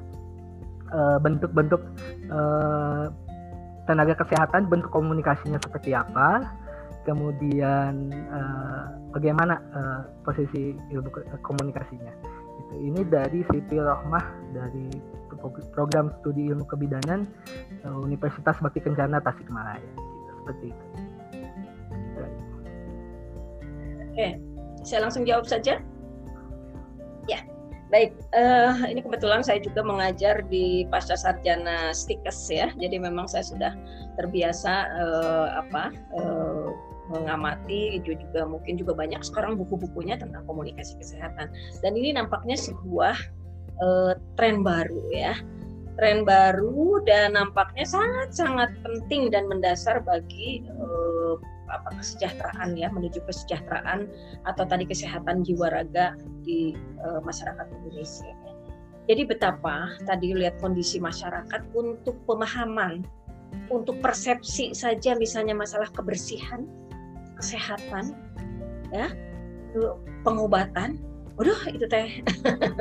eh, 0.96 1.18
bentuk-bentuk 1.20 1.82
eh, 2.32 3.06
tenaga 3.90 4.14
kesehatan 4.14 4.70
bentuk 4.70 4.94
komunikasinya 4.94 5.58
seperti 5.58 5.98
apa 5.98 6.46
kemudian 7.10 8.14
bagaimana 9.10 9.58
posisi 10.22 10.78
ilmu 10.94 11.10
komunikasinya. 11.42 12.14
Itu 12.62 12.76
ini 12.78 13.02
dari 13.10 13.42
Siti 13.50 13.82
Rohmah 13.82 14.54
dari 14.54 14.94
program 15.74 16.14
studi 16.22 16.54
ilmu 16.54 16.70
kebidanan 16.70 17.26
Universitas 18.06 18.62
Bakti 18.62 18.86
Kencana 18.86 19.18
Tasikmalaya. 19.26 19.90
Seperti 20.38 20.66
itu. 20.70 20.86
Oke, 24.14 24.28
saya 24.86 25.08
langsung 25.08 25.26
jawab 25.26 25.50
saja. 25.50 25.82
Ya, 27.26 27.40
baik. 27.90 28.14
Uh, 28.34 28.86
ini 28.86 29.02
kebetulan 29.02 29.42
saya 29.42 29.60
juga 29.62 29.82
mengajar 29.82 30.46
di 30.46 30.86
pasca 30.94 31.18
sarjana 31.18 31.92
stikes 31.94 32.50
ya, 32.50 32.70
jadi 32.78 33.02
memang 33.02 33.26
saya 33.26 33.46
sudah 33.46 33.74
terbiasa 34.18 34.74
uh, 34.94 35.48
apa 35.66 35.94
uh, 36.18 36.70
mengamati 37.10 37.98
juga 38.06 38.46
mungkin 38.46 38.78
juga 38.78 38.94
banyak 38.94 39.26
sekarang 39.26 39.58
buku-bukunya 39.58 40.16
tentang 40.16 40.46
komunikasi 40.46 40.94
kesehatan 41.02 41.50
dan 41.82 41.92
ini 41.98 42.14
nampaknya 42.14 42.54
sebuah 42.54 43.18
uh, 43.82 44.14
tren 44.38 44.62
baru 44.62 45.02
ya 45.10 45.34
tren 45.98 46.24
baru 46.24 47.02
dan 47.04 47.36
nampaknya 47.36 47.84
sangat-sangat 47.84 48.72
penting 48.86 49.34
dan 49.34 49.50
mendasar 49.50 50.00
bagi 50.06 50.64
uh, 50.70 51.36
apa 51.70 51.96
kesejahteraan 52.02 52.76
ya 52.76 52.90
menuju 52.90 53.22
kesejahteraan 53.24 54.10
atau 54.50 54.64
tadi 54.66 54.84
kesehatan 54.90 55.46
jiwa 55.46 55.70
raga 55.70 56.18
di 56.44 56.74
uh, 57.06 57.22
masyarakat 57.22 57.66
Indonesia. 57.82 58.34
Jadi 59.10 59.26
betapa 59.26 59.90
tadi 60.06 60.38
lihat 60.38 60.62
kondisi 60.62 61.02
masyarakat 61.02 61.62
untuk 61.74 62.18
pemahaman, 62.30 63.02
untuk 63.74 63.98
persepsi 64.06 64.78
saja 64.78 65.18
misalnya 65.18 65.58
masalah 65.58 65.90
kebersihan, 65.90 66.70
kesehatan, 67.42 68.14
ya, 68.94 69.10
pengobatan, 70.22 71.02
waduh 71.42 71.58
itu 71.74 71.90
teh 71.90 72.22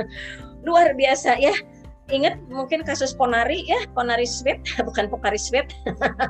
luar 0.68 0.92
biasa 0.92 1.40
ya 1.40 1.56
ingat 2.08 2.40
mungkin 2.48 2.80
kasus 2.84 3.12
Ponari 3.12 3.68
ya, 3.68 3.84
Ponari 3.92 4.24
Sweat, 4.24 4.64
bukan 4.88 5.12
Pokari 5.12 5.36
Sweat. 5.36 5.68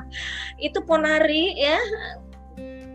itu 0.67 0.79
Ponari 0.83 1.55
ya, 1.55 1.79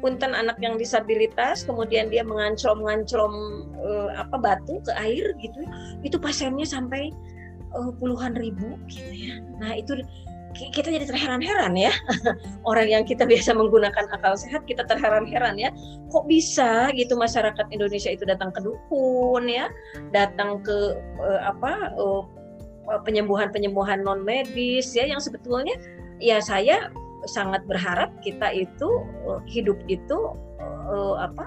punten 0.04 0.36
anak 0.36 0.60
yang 0.60 0.76
disabilitas, 0.76 1.64
kemudian 1.64 2.12
dia 2.12 2.20
menganclom-nganclom 2.20 3.34
uh, 3.80 4.10
apa 4.20 4.36
batu 4.36 4.84
ke 4.84 4.92
air 5.00 5.32
gitu. 5.40 5.64
Itu 6.04 6.20
pasiennya 6.20 6.68
sampai 6.68 7.08
uh, 7.72 7.88
puluhan 7.96 8.36
ribu 8.36 8.76
gitu 8.92 9.32
ya. 9.32 9.40
Nah, 9.56 9.72
itu 9.80 10.04
kita 10.54 10.86
jadi 10.86 11.10
terheran-heran 11.10 11.74
ya 11.74 11.90
orang 12.70 12.86
yang 12.86 13.02
kita 13.02 13.26
biasa 13.26 13.58
menggunakan 13.58 14.06
akal 14.14 14.38
sehat 14.38 14.62
kita 14.70 14.86
terheran-heran 14.86 15.58
ya 15.58 15.74
kok 16.14 16.30
bisa 16.30 16.94
gitu 16.94 17.18
masyarakat 17.18 17.66
Indonesia 17.74 18.14
itu 18.14 18.22
datang 18.22 18.54
ke 18.54 18.62
dukun 18.62 19.50
ya 19.50 19.66
datang 20.14 20.62
ke 20.62 20.94
uh, 21.18 21.50
apa 21.50 21.90
uh, 21.98 22.22
Eh, 22.84 23.00
penyembuhan-penyembuhan 23.00 24.04
non 24.04 24.20
medis 24.20 24.92
ya 24.92 25.08
yang 25.08 25.16
sebetulnya 25.16 25.72
ya 26.20 26.36
saya 26.36 26.92
sangat 27.26 27.64
berharap 27.68 28.10
kita 28.20 28.52
itu 28.52 28.88
eh, 29.28 29.40
hidup 29.48 29.78
itu 29.88 30.18
uh, 30.90 31.16
apa 31.20 31.46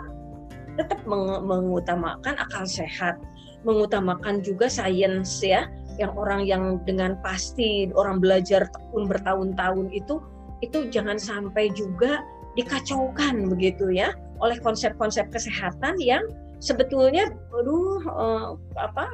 tetap 0.78 1.02
meng 1.10 1.42
mengutamakan 1.50 2.38
akal 2.38 2.64
sehat, 2.70 3.18
mengutamakan 3.66 4.46
juga 4.46 4.70
sains 4.70 5.42
ya, 5.42 5.66
yang 5.98 6.14
orang 6.14 6.46
yang 6.46 6.78
dengan 6.86 7.18
pasti 7.26 7.90
orang 7.98 8.22
belajar 8.22 8.70
tekun 8.70 9.10
bertahun-tahun 9.10 9.90
itu 9.90 10.22
itu 10.62 10.90
jangan 10.94 11.18
sampai 11.18 11.70
juga 11.74 12.22
dikacaukan 12.58 13.50
begitu 13.54 13.94
ya 13.94 14.14
oleh 14.42 14.58
konsep-konsep 14.62 15.30
kesehatan 15.30 15.98
yang 16.02 16.22
sebetulnya 16.58 17.30
aduh 17.54 18.02
uh, 18.10 18.46
apa 18.78 19.06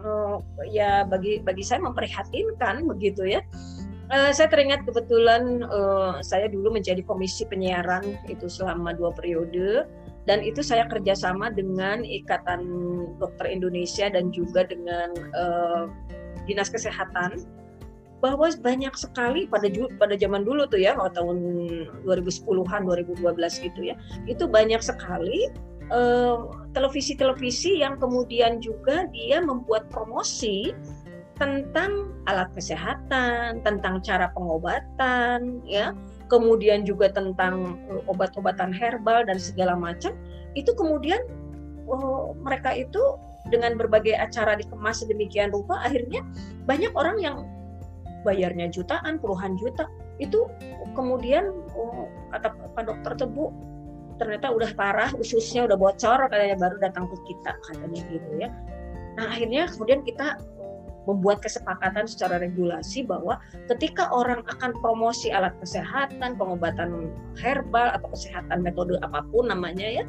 uh, 0.00 0.40
ya 0.68 1.04
bagi 1.04 1.40
bagi 1.44 1.64
saya 1.64 1.84
memprihatinkan 1.84 2.84
begitu 2.88 3.28
ya. 3.28 3.40
Uh, 4.10 4.34
saya 4.34 4.50
teringat 4.50 4.82
kebetulan 4.82 5.62
uh, 5.70 6.18
saya 6.18 6.50
dulu 6.50 6.74
menjadi 6.74 6.98
komisi 7.06 7.46
penyiaran 7.46 8.18
itu 8.26 8.50
selama 8.50 8.90
dua 8.90 9.14
periode. 9.14 9.86
Dan 10.26 10.42
itu 10.42 10.60
saya 10.66 10.84
kerjasama 10.90 11.54
dengan 11.54 12.02
Ikatan 12.02 12.66
Dokter 13.22 13.46
Indonesia 13.48 14.10
dan 14.10 14.34
juga 14.34 14.66
dengan 14.66 15.14
uh, 15.30 15.86
Dinas 16.50 16.74
Kesehatan. 16.74 17.46
Bahwa 18.18 18.50
banyak 18.50 18.92
sekali 18.98 19.48
pada 19.48 19.70
pada 19.96 20.12
zaman 20.18 20.44
dulu 20.44 20.68
tuh 20.68 20.82
ya 20.82 20.92
tahun 20.92 21.38
2010-an 22.04 22.84
2012 22.84 23.24
gitu 23.64 23.80
ya 23.80 23.96
itu 24.28 24.44
banyak 24.44 24.84
sekali 24.84 25.48
televisi-televisi 26.76 27.82
yang 27.82 27.98
kemudian 27.98 28.62
juga 28.62 29.08
dia 29.10 29.42
membuat 29.42 29.88
promosi 29.90 30.76
tentang 31.40 32.12
alat 32.28 32.52
kesehatan, 32.52 33.64
tentang 33.64 34.04
cara 34.04 34.28
pengobatan, 34.36 35.64
ya, 35.64 35.96
kemudian 36.28 36.84
juga 36.84 37.08
tentang 37.08 37.80
eh, 37.88 38.04
obat-obatan 38.12 38.70
herbal 38.70 39.24
dan 39.24 39.40
segala 39.40 39.72
macam. 39.72 40.12
Itu 40.52 40.76
kemudian 40.76 41.24
oh, 41.88 42.36
mereka 42.44 42.76
itu 42.76 43.16
dengan 43.48 43.80
berbagai 43.80 44.14
acara 44.14 44.54
dikemas 44.60 45.00
sedemikian 45.00 45.48
rupa, 45.48 45.80
akhirnya 45.80 46.20
banyak 46.68 46.92
orang 46.92 47.16
yang 47.18 47.36
bayarnya 48.22 48.68
jutaan, 48.68 49.16
puluhan 49.16 49.56
juta, 49.56 49.88
itu 50.20 50.44
kemudian 50.92 51.48
oh, 51.72 52.04
kata 52.36 52.52
Pak 52.76 52.84
Dokter 52.84 53.26
Tebu 53.26 53.48
ternyata 54.20 54.52
udah 54.52 54.68
parah 54.76 55.08
ususnya 55.16 55.64
udah 55.64 55.80
bocor 55.80 56.28
katanya 56.28 56.60
baru 56.60 56.76
datang 56.76 57.08
ke 57.08 57.16
kita 57.24 57.56
katanya 57.64 58.00
gitu 58.12 58.30
ya. 58.36 58.52
Nah 59.16 59.32
akhirnya 59.32 59.64
kemudian 59.72 60.04
kita 60.04 60.36
membuat 61.10 61.42
kesepakatan 61.42 62.06
secara 62.06 62.38
regulasi 62.38 63.02
bahwa 63.02 63.42
ketika 63.66 64.06
orang 64.14 64.46
akan 64.46 64.70
promosi 64.78 65.34
alat 65.34 65.52
kesehatan, 65.58 66.38
pengobatan 66.38 67.10
herbal 67.38 67.90
atau 67.94 68.08
kesehatan 68.14 68.62
metode 68.62 68.94
apa 69.02 69.26
pun 69.34 69.50
namanya 69.50 70.02
ya 70.02 70.04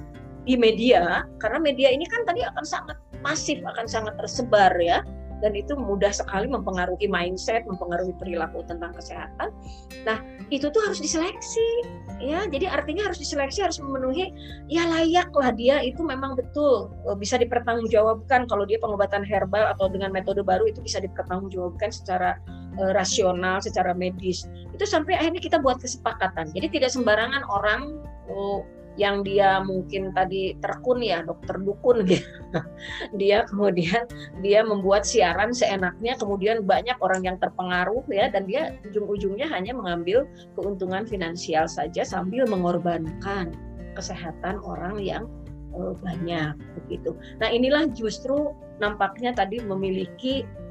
di 0.46 0.58
media, 0.58 1.26
karena 1.38 1.62
media 1.62 1.90
ini 1.94 2.06
kan 2.10 2.26
tadi 2.26 2.42
akan 2.42 2.66
sangat 2.66 2.98
masif, 3.22 3.62
akan 3.62 3.86
sangat 3.86 4.18
tersebar 4.18 4.74
ya 4.82 5.06
dan 5.41 5.58
itu 5.58 5.73
mudah 5.73 6.13
sekali 6.13 6.45
mempengaruhi 6.47 7.10
mindset, 7.10 7.65
mempengaruhi 7.65 8.13
perilaku 8.21 8.62
tentang 8.69 8.93
kesehatan. 8.93 9.49
Nah, 10.06 10.21
itu 10.54 10.69
tuh 10.69 10.82
harus 10.86 11.01
diseleksi 11.01 11.67
ya. 12.21 12.45
Jadi 12.47 12.69
artinya 12.69 13.10
harus 13.10 13.17
diseleksi, 13.19 13.65
harus 13.65 13.82
memenuhi 13.82 14.32
ya 14.69 14.86
layaklah 14.88 15.51
dia 15.58 15.82
itu 15.82 16.06
memang 16.06 16.38
betul 16.38 16.93
eh, 17.10 17.17
bisa 17.17 17.36
dipertanggungjawabkan 17.41 18.45
kalau 18.45 18.63
dia 18.63 18.77
pengobatan 18.77 19.25
herbal 19.25 19.67
atau 19.73 19.89
dengan 19.89 20.13
metode 20.13 20.45
baru 20.45 20.69
itu 20.69 20.80
bisa 20.80 21.01
dipertanggungjawabkan 21.01 21.89
secara 21.89 22.38
uh, 22.80 22.91
rasional, 22.95 23.60
secara 23.60 23.91
medis. 23.91 24.47
Itu 24.71 24.86
sampai 24.88 25.17
akhirnya 25.19 25.41
kita 25.41 25.58
buat 25.60 25.82
kesepakatan. 25.82 26.54
Jadi 26.56 26.80
tidak 26.80 26.93
sembarangan 26.93 27.43
orang 27.49 27.99
uh, 28.32 28.62
yang 28.99 29.23
dia 29.23 29.63
mungkin 29.63 30.12
tadi 30.12 30.60
terkun 30.60 30.99
ya 30.99 31.23
dokter 31.23 31.56
dukun 31.60 32.04
gitu. 32.10 32.27
dia 33.15 33.47
kemudian 33.47 34.04
dia 34.43 34.63
membuat 34.67 35.08
siaran 35.08 35.56
seenaknya 35.56 36.19
kemudian 36.19 36.67
banyak 36.67 36.95
orang 36.99 37.23
yang 37.23 37.38
terpengaruh 37.39 38.04
ya 38.12 38.27
dan 38.27 38.43
dia 38.47 38.75
ujung-ujungnya 38.91 39.47
hanya 39.47 39.71
mengambil 39.71 40.27
keuntungan 40.60 41.08
finansial 41.08 41.65
saja 41.71 42.04
sambil 42.04 42.43
mengorbankan 42.47 43.56
kesehatan 43.95 44.60
orang 44.63 44.99
yang 44.99 45.23
uh, 45.75 45.95
banyak 45.99 46.56
begitu. 46.84 47.12
Nah, 47.43 47.51
inilah 47.51 47.91
justru 47.91 48.56
nampaknya 48.80 49.36
tadi 49.36 49.60
memiliki 49.60 50.47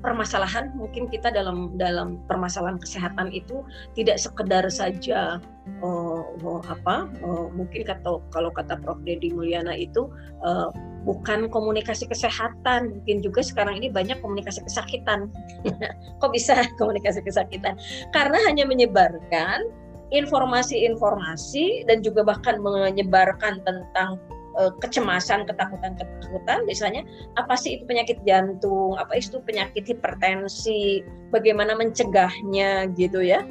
permasalahan 0.00 0.70
mungkin 0.78 1.10
kita 1.10 1.34
dalam 1.34 1.74
dalam 1.74 2.22
permasalahan 2.30 2.78
kesehatan 2.78 3.34
itu 3.34 3.66
tidak 3.98 4.22
sekedar 4.22 4.62
saja 4.70 5.42
uh, 5.82 6.22
uh, 6.42 6.62
apa 6.70 7.10
uh, 7.22 7.46
mungkin 7.50 7.82
kata 7.82 8.22
kalau 8.30 8.50
kata 8.54 8.78
Prof. 8.78 8.98
Dedi 9.02 9.34
Mulyana 9.34 9.74
itu 9.74 10.10
uh, 10.42 10.70
bukan 11.06 11.46
komunikasi 11.50 12.10
kesehatan. 12.10 13.00
Mungkin 13.00 13.22
juga 13.22 13.40
sekarang 13.42 13.78
ini 13.78 13.90
banyak 13.90 14.18
komunikasi 14.22 14.62
kesakitan. 14.66 15.30
Kok 16.20 16.30
bisa 16.34 16.66
komunikasi 16.78 17.22
kesakitan? 17.22 17.78
Karena 18.10 18.38
hanya 18.46 18.66
menyebarkan 18.66 19.66
informasi-informasi 20.14 21.86
dan 21.90 21.98
juga 22.02 22.22
bahkan 22.22 22.62
menyebarkan 22.62 23.58
tentang 23.66 24.22
uh, 24.56 24.72
kecemasan, 24.80 25.44
ketakutan-ketakutan, 25.46 26.64
misalnya 26.64 27.04
apa 27.36 27.54
sih 27.54 27.78
itu 27.78 27.84
penyakit 27.84 28.18
jantung, 28.24 28.96
apa 28.96 29.20
itu 29.20 29.38
penyakit 29.44 29.84
hipertensi, 29.86 31.04
bagaimana 31.30 31.76
mencegahnya 31.76 32.90
gitu 32.96 33.20
ya. 33.22 33.44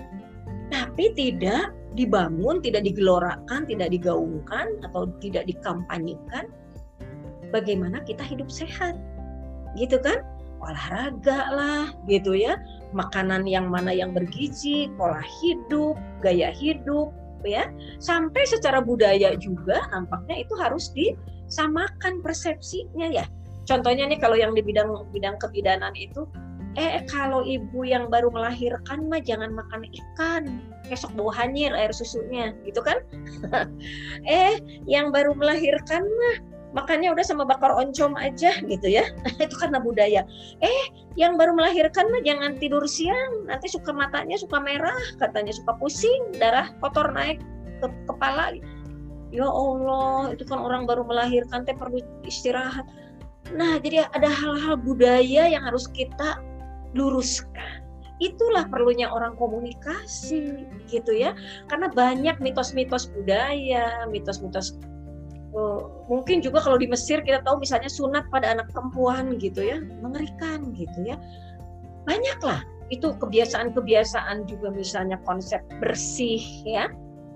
Tapi 0.73 1.13
tidak 1.13 1.71
dibangun, 1.95 2.59
tidak 2.59 2.83
digelorakan, 2.83 3.63
tidak 3.69 3.89
digaungkan 3.93 4.67
atau 4.83 5.07
tidak 5.23 5.47
dikampanyekan 5.47 6.51
bagaimana 7.53 8.03
kita 8.03 8.25
hidup 8.25 8.51
sehat. 8.51 8.99
Gitu 9.79 10.01
kan? 10.01 10.25
Olahraga 10.59 11.51
lah 11.51 11.85
gitu 12.09 12.35
ya. 12.35 12.59
Makanan 12.95 13.45
yang 13.47 13.67
mana 13.71 13.91
yang 13.91 14.11
bergizi, 14.15 14.87
pola 14.95 15.23
hidup, 15.43 15.99
gaya 16.23 16.51
hidup, 16.51 17.11
ya. 17.45 17.69
Sampai 18.01 18.43
secara 18.49 18.81
budaya 18.81 19.38
juga 19.38 19.86
nampaknya 19.93 20.43
itu 20.43 20.53
harus 20.58 20.91
disamakan 20.91 22.19
persepsinya 22.25 23.08
ya. 23.10 23.25
Contohnya 23.65 24.06
nih 24.06 24.21
kalau 24.21 24.37
yang 24.37 24.54
di 24.54 24.62
bidang 24.62 25.10
bidang 25.10 25.41
kebidanan 25.41 25.93
itu 25.98 26.29
eh 26.75 27.02
kalau 27.08 27.39
ibu 27.48 27.87
yang 27.87 28.12
baru 28.12 28.27
melahirkan 28.27 29.08
mah 29.08 29.23
jangan 29.23 29.56
makan 29.56 29.87
ikan 29.87 30.60
besok 30.91 31.10
bau 31.15 31.31
hanyir 31.31 31.71
air 31.71 31.89
susunya 31.96 32.52
gitu 32.67 32.83
kan? 32.83 33.00
Eh 34.27 34.60
yang 34.85 35.10
baru 35.10 35.33
melahirkan 35.33 36.04
mah 36.04 36.35
makannya 36.76 37.10
udah 37.15 37.23
sama 37.23 37.48
bakar 37.48 37.71
oncom 37.71 38.19
aja 38.19 38.52
gitu 38.60 38.88
ya. 38.92 39.08
Itu 39.44 39.56
karena 39.56 39.80
budaya. 39.80 40.28
Eh 40.60 40.84
yang 41.15 41.40
baru 41.40 41.56
melahirkan 41.56 42.12
mah 42.12 42.21
jangan 42.21 42.60
tidur 42.60 42.84
siang. 42.84 43.48
Nanti 43.48 43.71
suka 43.71 43.96
matanya 43.96 44.36
suka 44.36 44.60
merah 44.60 45.00
katanya 45.17 45.56
suka 45.56 45.80
pusing 45.80 46.36
darah 46.36 46.69
kotor 46.84 47.15
naik 47.15 47.40
ke 47.80 47.88
kepala. 48.12 48.52
Ya 49.32 49.48
Allah 49.48 50.36
itu 50.36 50.44
kan 50.44 50.60
orang 50.60 50.84
baru 50.84 51.08
melahirkan 51.08 51.63
teh 51.63 51.73
perlu 51.73 52.04
istirahat. 52.28 52.86
Nah 53.56 53.80
jadi 53.80 54.12
ada 54.12 54.28
hal-hal 54.28 54.76
budaya 54.76 55.48
yang 55.48 55.63
harus 55.63 55.88
kita 55.96 56.44
luruskan. 56.92 57.88
Itulah 58.23 58.67
perlunya 58.71 59.12
orang 59.12 59.36
komunikasi 59.36 60.67
gitu 60.88 61.12
ya. 61.12 61.36
Karena 61.67 61.92
banyak 61.92 62.40
mitos-mitos 62.40 63.12
budaya 63.12 64.08
mitos-mitos 64.08 64.80
mungkin 66.12 66.43
juga 66.43 66.60
kalau 66.60 66.75
di 66.75 66.87
Mesir 66.87 67.23
kita 67.23 67.39
tahu 67.47 67.63
misalnya 67.63 67.87
sunat 67.87 68.27
pada 68.27 68.51
anak 68.51 68.67
perempuan 68.75 69.39
gitu 69.39 69.63
ya 69.63 69.79
mengerikan 70.03 70.75
gitu 70.75 71.15
ya. 71.15 71.15
Banyaklah 72.03 72.62
itu 72.93 73.15
kebiasaan-kebiasaan 73.17 74.45
juga 74.45 74.69
misalnya 74.69 75.17
konsep 75.23 75.63
bersih 75.79 76.43
ya. 76.67 76.91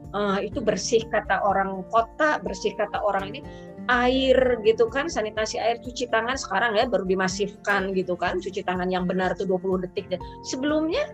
Uh, 0.10 0.42
itu 0.42 0.58
bersih 0.58 1.06
kata 1.14 1.38
orang 1.46 1.86
kota 1.94 2.42
bersih 2.42 2.74
kata 2.74 2.98
orang 2.98 3.30
ini 3.30 3.46
air 3.94 4.38
gitu 4.66 4.90
kan 4.90 5.06
sanitasi 5.06 5.62
air 5.62 5.78
cuci 5.82 6.10
tangan 6.10 6.34
sekarang 6.34 6.78
ya 6.78 6.86
baru 6.90 7.06
dimasifkan 7.06 7.94
gitu 7.94 8.14
kan 8.18 8.42
cuci 8.42 8.66
tangan 8.66 8.90
yang 8.94 9.10
benar 9.10 9.38
tuh 9.38 9.46
20 9.46 9.86
detik 9.86 10.10
dan 10.10 10.18
sebelumnya 10.46 11.14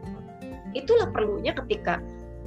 itulah 0.75 1.07
perlunya 1.11 1.55
ketika 1.55 2.03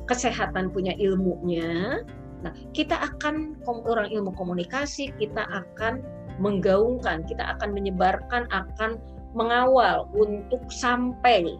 kesehatan 0.09 0.69
punya 0.69 0.93
ilmunya 0.97 2.05
nah 2.45 2.55
kita 2.71 2.95
akan 2.95 3.59
orang 3.67 4.09
ilmu 4.15 4.31
komunikasi 4.39 5.11
kita 5.19 5.43
akan 5.51 6.01
menggaungkan 6.39 7.27
kita 7.27 7.59
akan 7.59 7.75
menyebarkan 7.75 8.47
akan 8.55 9.03
mengawal 9.37 10.07
untuk 10.17 10.63
sampai 10.71 11.59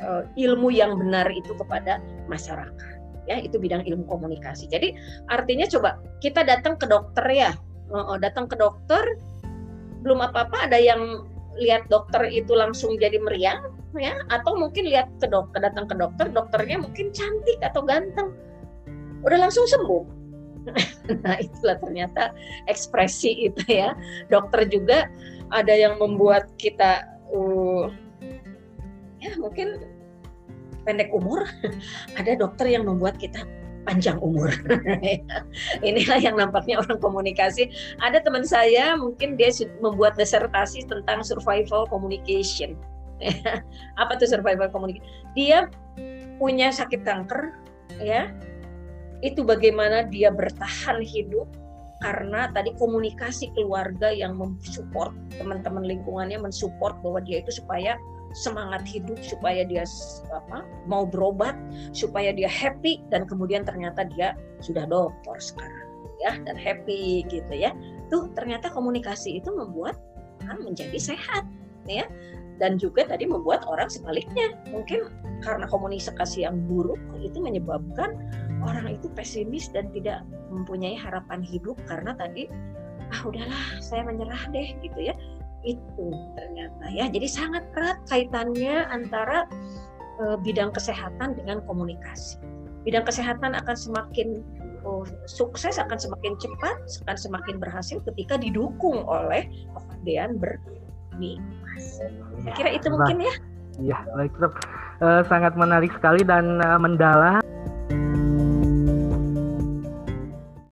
uh, 0.00 0.24
ilmu 0.38 0.72
yang 0.72 0.96
benar 0.96 1.28
itu 1.32 1.52
kepada 1.58 2.00
masyarakat 2.30 2.96
ya. 3.28 3.42
Itu 3.42 3.60
bidang 3.60 3.84
ilmu 3.84 4.06
komunikasi. 4.06 4.70
Jadi 4.70 4.94
artinya 5.28 5.66
coba 5.68 6.00
kita 6.22 6.46
datang 6.46 6.78
ke 6.78 6.86
dokter 6.88 7.26
ya. 7.28 7.50
Oh, 7.90 8.18
datang 8.18 8.50
ke 8.50 8.58
dokter 8.58 9.02
belum 10.02 10.18
apa-apa 10.22 10.70
ada 10.70 10.78
yang 10.78 11.26
lihat 11.58 11.86
dokter 11.86 12.26
itu 12.30 12.54
langsung 12.54 12.98
jadi 12.98 13.18
meriang 13.20 13.74
ya. 13.98 14.16
Atau 14.30 14.56
mungkin 14.56 14.86
lihat 14.88 15.10
ke 15.18 15.26
dokter 15.28 15.62
datang 15.62 15.90
ke 15.90 15.94
dokter 15.98 16.30
dokternya 16.30 16.82
mungkin 16.82 17.10
cantik 17.12 17.58
atau 17.60 17.82
ganteng 17.84 18.32
udah 19.26 19.38
langsung 19.42 19.66
sembuh 19.66 20.04
nah 21.26 21.38
itulah 21.38 21.78
ternyata 21.78 22.34
ekspresi 22.70 23.50
itu 23.50 23.62
ya 23.66 23.94
dokter 24.30 24.66
juga 24.66 25.06
ada 25.54 25.70
yang 25.70 25.98
membuat 25.98 26.50
kita 26.58 27.06
uh, 27.30 27.90
ya 29.22 29.34
mungkin 29.38 29.78
pendek 30.86 31.10
umur 31.14 31.46
ada 32.18 32.32
dokter 32.38 32.70
yang 32.70 32.86
membuat 32.86 33.18
kita 33.18 33.42
panjang 33.86 34.18
umur. 34.18 34.50
Inilah 35.88 36.18
yang 36.18 36.34
nampaknya 36.34 36.82
orang 36.82 36.98
komunikasi. 36.98 37.70
Ada 38.02 38.18
teman 38.26 38.42
saya 38.42 38.98
mungkin 38.98 39.38
dia 39.38 39.54
membuat 39.78 40.18
disertasi 40.18 40.90
tentang 40.90 41.22
survival 41.22 41.86
communication. 41.86 42.74
Apa 44.02 44.18
tuh 44.18 44.26
survival 44.26 44.68
communication? 44.74 45.06
Dia 45.38 45.70
punya 46.42 46.74
sakit 46.74 47.06
kanker, 47.06 47.54
ya. 48.02 48.34
Itu 49.24 49.44
bagaimana 49.44 50.08
dia 50.08 50.28
bertahan 50.32 51.00
hidup 51.00 51.48
karena 52.04 52.52
tadi 52.52 52.76
komunikasi 52.76 53.48
keluarga 53.56 54.12
yang 54.12 54.36
mensupport 54.36 55.16
teman-teman 55.40 55.80
lingkungannya 55.80 56.36
mensupport 56.36 56.92
bahwa 57.00 57.24
dia 57.24 57.40
itu 57.40 57.56
supaya 57.56 57.96
semangat 58.36 58.84
hidup 58.84 59.16
supaya 59.24 59.64
dia 59.64 59.88
apa 60.28 60.60
mau 60.84 61.08
berobat 61.08 61.56
supaya 61.96 62.36
dia 62.36 62.52
happy 62.52 63.00
dan 63.08 63.24
kemudian 63.24 63.64
ternyata 63.64 64.04
dia 64.12 64.36
sudah 64.60 64.84
dokter 64.84 65.40
sekarang 65.40 65.88
ya 66.20 66.36
dan 66.44 66.56
happy 66.56 67.24
gitu 67.32 67.52
ya. 67.52 67.72
Tuh 68.12 68.28
ternyata 68.36 68.68
komunikasi 68.68 69.40
itu 69.40 69.48
membuat 69.52 69.96
orang 70.44 70.68
menjadi 70.68 71.00
sehat 71.00 71.48
ya 71.88 72.04
dan 72.56 72.80
juga 72.80 73.04
tadi 73.04 73.28
membuat 73.28 73.64
orang 73.68 73.88
sebaliknya 73.92 74.56
mungkin 74.72 75.12
karena 75.44 75.68
komunikasi 75.68 76.48
yang 76.48 76.56
buruk 76.64 76.98
itu 77.20 77.36
menyebabkan 77.40 78.16
orang 78.64 78.96
itu 78.96 79.12
pesimis 79.12 79.68
dan 79.72 79.92
tidak 79.92 80.24
mempunyai 80.48 80.96
harapan 80.96 81.44
hidup 81.44 81.76
karena 81.84 82.16
tadi 82.16 82.48
ah 83.12 83.22
udahlah 83.22 83.62
saya 83.78 84.02
menyerah 84.02 84.50
deh 84.50 84.74
gitu 84.82 85.12
ya 85.12 85.14
itu 85.66 86.08
ternyata 86.38 86.86
ya. 86.94 87.10
Jadi 87.10 87.26
sangat 87.26 87.66
erat 87.74 87.98
kaitannya 88.06 88.86
antara 88.86 89.50
uh, 90.22 90.38
bidang 90.38 90.70
kesehatan 90.70 91.34
dengan 91.36 91.60
komunikasi. 91.66 92.38
Bidang 92.86 93.02
kesehatan 93.02 93.58
akan 93.58 93.76
semakin 93.76 94.46
uh, 94.86 95.02
sukses, 95.26 95.76
akan 95.82 95.98
semakin 95.98 96.38
cepat, 96.38 97.02
akan 97.04 97.18
semakin 97.18 97.58
berhasil 97.58 97.98
ketika 98.06 98.38
didukung 98.38 99.02
oleh 99.04 99.50
kepandaian 99.74 100.38
Saya 102.44 102.52
kira 102.56 102.70
itu 102.72 102.86
mungkin 102.92 103.24
ya. 103.24 103.34
Iya, 103.76 103.98
baik 104.16 104.32
Prof. 104.40 104.54
Uh, 104.96 105.20
sangat 105.28 105.52
menarik 105.60 105.92
sekali 105.92 106.24
dan 106.24 106.64
uh, 106.64 106.80
mendalam. 106.80 107.44